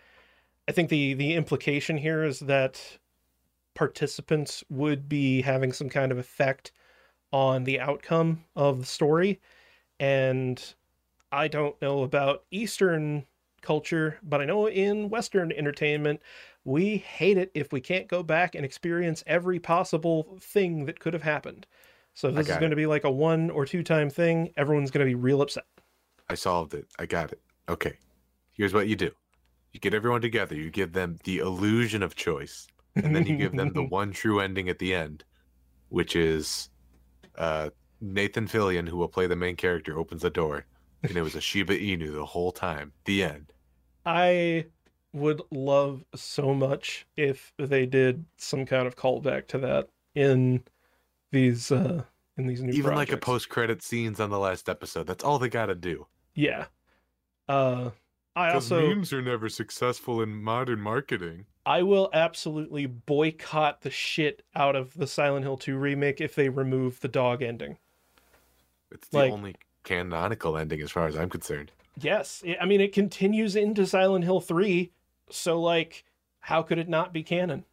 [0.69, 2.99] I think the the implication here is that
[3.75, 6.73] participants would be having some kind of effect
[7.33, 9.41] on the outcome of the story
[10.01, 10.75] and
[11.33, 13.27] I don't know about eastern
[13.63, 16.21] culture, but I know in western entertainment
[16.65, 21.15] we hate it if we can't go back and experience every possible thing that could
[21.15, 21.67] have happened.
[22.15, 25.05] So this is going to be like a one or two time thing, everyone's going
[25.05, 25.67] to be real upset.
[26.29, 26.87] I solved it.
[26.99, 27.41] I got it.
[27.69, 27.99] Okay.
[28.53, 29.11] Here's what you do.
[29.73, 33.53] You get everyone together, you give them the illusion of choice, and then you give
[33.53, 35.23] them the one true ending at the end,
[35.91, 36.71] which is
[37.37, 37.69] uh,
[38.01, 40.65] Nathan Fillion, who will play the main character, opens the door,
[41.09, 42.93] and it was a Shiba Inu the whole time.
[43.05, 43.53] The end.
[44.05, 44.67] I
[45.13, 50.63] would love so much if they did some kind of callback to that in
[51.33, 52.03] these uh
[52.37, 55.07] in these new Even like a post credit scenes on the last episode.
[55.07, 56.07] That's all they gotta do.
[56.35, 56.67] Yeah.
[57.49, 57.91] Uh
[58.35, 61.47] I also memes are never successful in modern marketing.
[61.65, 66.49] I will absolutely boycott the shit out of the Silent Hill 2 remake if they
[66.51, 67.79] remove the dog ending.
[68.93, 69.57] It's the Like- only
[69.87, 71.73] canonical ending as far as I'm concerned.
[71.99, 74.93] Yes, I- mean it continues into Silent Hill 3,
[75.31, 76.05] so like
[76.41, 77.65] how could it not be canon?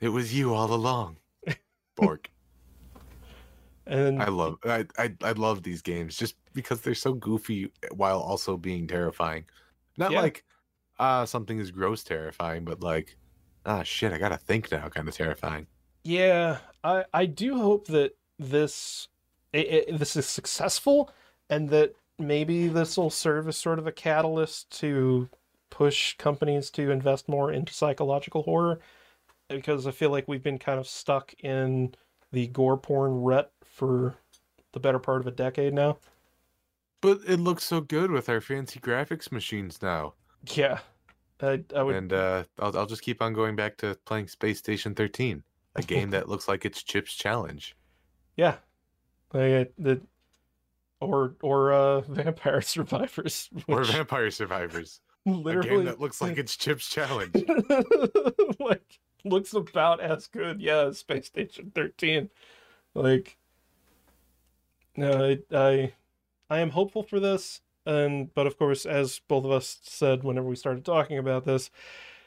[0.00, 1.16] It was you all along.
[1.96, 2.28] Bork.
[3.86, 8.20] And I love I, I I love these games just because they're so goofy while
[8.20, 9.46] also being terrifying.
[9.96, 10.20] Not Yeah.
[10.20, 10.44] like
[10.98, 13.16] ah something is gross terrifying, but like
[13.64, 15.66] ah shit, I gotta think now, kind of terrifying.
[16.04, 19.08] Yeah, I I do hope that this
[19.54, 21.10] i i this is successful,
[21.50, 25.28] and that maybe this will serve as sort of a catalyst to
[25.70, 28.80] push companies to invest more into psychological horror,
[29.48, 31.94] because I feel like we've been kind of stuck in
[32.32, 34.16] the gore porn rut for
[34.72, 35.98] the better part of a decade now.
[37.00, 40.14] But it looks so good with our fancy graphics machines now.
[40.52, 40.80] Yeah,
[41.40, 44.58] I I would And uh, I'll, I'll just keep on going back to playing Space
[44.58, 45.42] Station 13,
[45.76, 47.76] a game that looks like it's Chip's Challenge.
[48.36, 48.56] yeah,
[49.32, 50.00] like uh, the
[51.00, 55.00] or or uh Vampire Survivors, Or Vampire Survivors.
[55.26, 57.34] literally A game that looks like it's Chip's Challenge.
[58.60, 62.30] like looks about as good yeah as space station 13
[62.94, 63.36] like
[64.96, 65.92] no I, I
[66.48, 70.46] i am hopeful for this and but of course as both of us said whenever
[70.48, 71.68] we started talking about this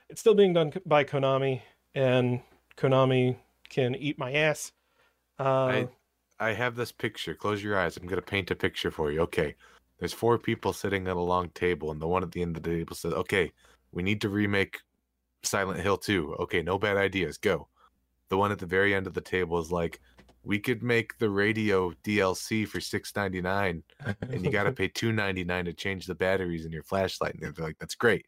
[0.10, 1.62] it's still being done by konami
[1.96, 2.42] and
[2.76, 3.38] konami
[3.70, 4.74] can eat my ass
[5.40, 5.88] uh I
[6.42, 7.36] I have this picture.
[7.36, 7.98] Close your eyes.
[7.98, 9.22] I'm gonna paint a picture for you.
[9.22, 9.56] Okay.
[10.00, 12.64] There's four people sitting at a long table, and the one at the end of
[12.64, 13.52] the table says, "Okay,
[13.92, 14.80] we need to remake
[15.44, 16.34] Silent Hill 2.
[16.40, 17.38] Okay, no bad ideas.
[17.38, 17.68] Go."
[18.30, 20.02] The one at the very end of the table is like,
[20.44, 23.84] "We could make the radio DLC for 6.99,
[24.22, 27.66] and you got to pay 2.99 to change the batteries in your flashlight." And they're
[27.66, 28.26] like, "That's great."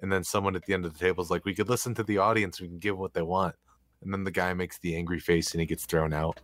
[0.00, 2.04] And then someone at the end of the table is like, "We could listen to
[2.04, 2.58] the audience.
[2.58, 3.54] We can give them what they want."
[4.00, 6.40] And then the guy makes the angry face, and he gets thrown out.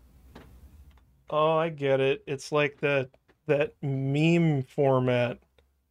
[1.31, 3.09] Oh i get it it's like that
[3.47, 5.39] that meme format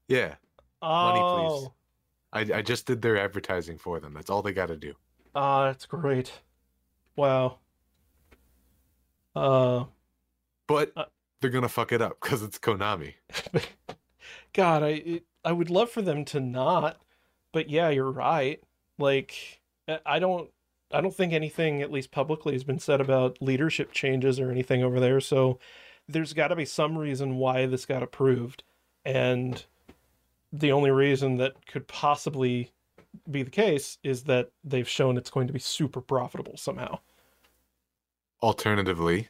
[0.07, 0.35] Yeah.
[0.81, 1.69] oh Money, please.
[2.53, 4.13] I, I just did their advertising for them.
[4.13, 4.93] That's all they got to do.
[5.33, 6.31] Ah, that's great.
[7.15, 7.57] Wow.
[9.35, 9.85] Uh,
[10.67, 11.05] But Uh,
[11.41, 13.15] they're gonna fuck it up because it's Konami.
[14.53, 17.01] God, I it, I would love for them to not,
[17.51, 18.61] but yeah, you're right.
[18.97, 19.61] Like,
[20.05, 20.51] I don't
[20.91, 24.83] I don't think anything, at least publicly, has been said about leadership changes or anything
[24.83, 25.21] over there.
[25.21, 25.59] So
[26.07, 28.63] there's got to be some reason why this got approved,
[29.05, 29.63] and
[30.51, 32.71] the only reason that could possibly
[33.29, 36.99] be the case is that they've shown it's going to be super profitable somehow.
[38.41, 39.27] Alternatively,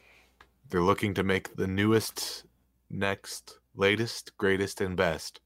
[0.69, 2.45] they're looking to make the newest,
[2.89, 5.41] next, latest, greatest, and best,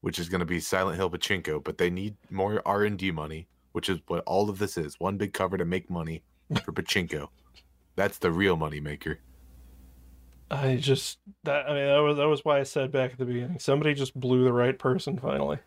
[0.00, 1.62] which is going to be Silent Hill Pachinko.
[1.62, 4.98] But they need more R and D money, which is what all of this is.
[5.00, 6.22] One big cover to make money
[6.64, 7.28] for Pachinko.
[7.96, 9.18] That's the real money maker.
[10.50, 13.24] I just that I mean that was that was why I said back at the
[13.24, 13.58] beginning.
[13.58, 15.58] Somebody just blew the right person finally.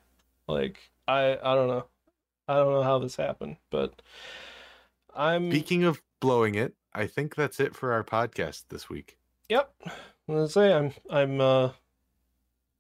[0.48, 1.86] Like I I don't know.
[2.48, 4.02] I don't know how this happened, but
[5.14, 9.18] I'm Speaking of blowing it, I think that's it for our podcast this week.
[9.50, 9.74] yep.
[10.30, 11.72] Let's say I'm I'm uh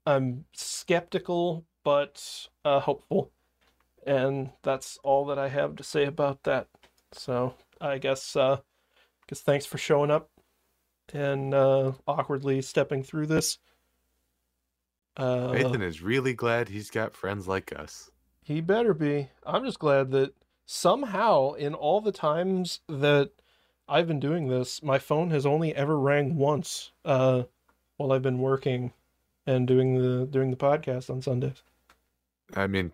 [0.05, 3.31] I'm skeptical but uh hopeful.
[4.07, 6.67] And that's all that I have to say about that.
[7.11, 8.57] So I guess uh
[9.27, 10.29] guess thanks for showing up
[11.13, 13.59] and uh awkwardly stepping through this.
[15.15, 18.09] Uh Nathan is really glad he's got friends like us.
[18.41, 19.29] He better be.
[19.45, 20.33] I'm just glad that
[20.65, 23.31] somehow, in all the times that
[23.89, 27.43] I've been doing this, my phone has only ever rang once uh,
[27.97, 28.93] while I've been working
[29.45, 31.63] and doing the doing the podcast on Sundays.
[32.53, 32.93] I mean,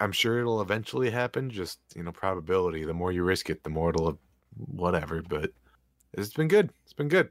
[0.00, 1.50] I'm sure it'll eventually happen.
[1.50, 2.84] Just you know, probability.
[2.84, 4.18] The more you risk it, the more it'll
[4.56, 5.22] whatever.
[5.22, 5.50] But
[6.14, 6.72] it's been good.
[6.84, 7.30] It's been good.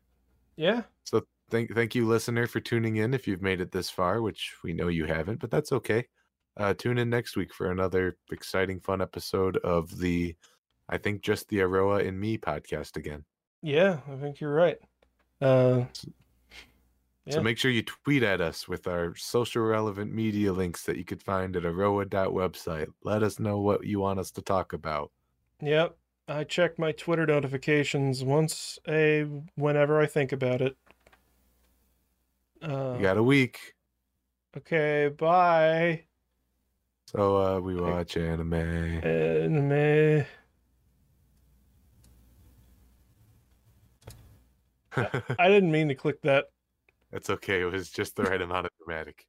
[0.56, 3.14] Yeah, So thank thank you, listener, for tuning in.
[3.14, 6.06] If you've made it this far, which we know you haven't, but that's okay.
[6.58, 10.36] Uh, tune in next week for another exciting, fun episode of the,
[10.90, 13.24] I think just the Aroa and Me podcast again.
[13.62, 14.78] yeah, I think you're right.
[15.40, 15.86] Uh,
[17.28, 21.06] So make sure you tweet at us with our social relevant media links that you
[21.06, 22.88] could find at aroa.website.
[23.04, 25.12] Let us know what you want us to talk about.
[25.62, 25.96] yep,
[26.28, 29.26] I check my Twitter notifications once a
[29.56, 30.76] whenever I think about it.
[32.64, 33.76] Uh, You got a week.
[34.58, 36.06] Okay, bye.
[37.06, 38.54] So uh, we watch anime.
[38.54, 40.26] Anime.
[44.98, 46.50] I didn't mean to click that.
[47.12, 47.62] That's okay.
[47.62, 49.28] It was just the right amount of dramatic.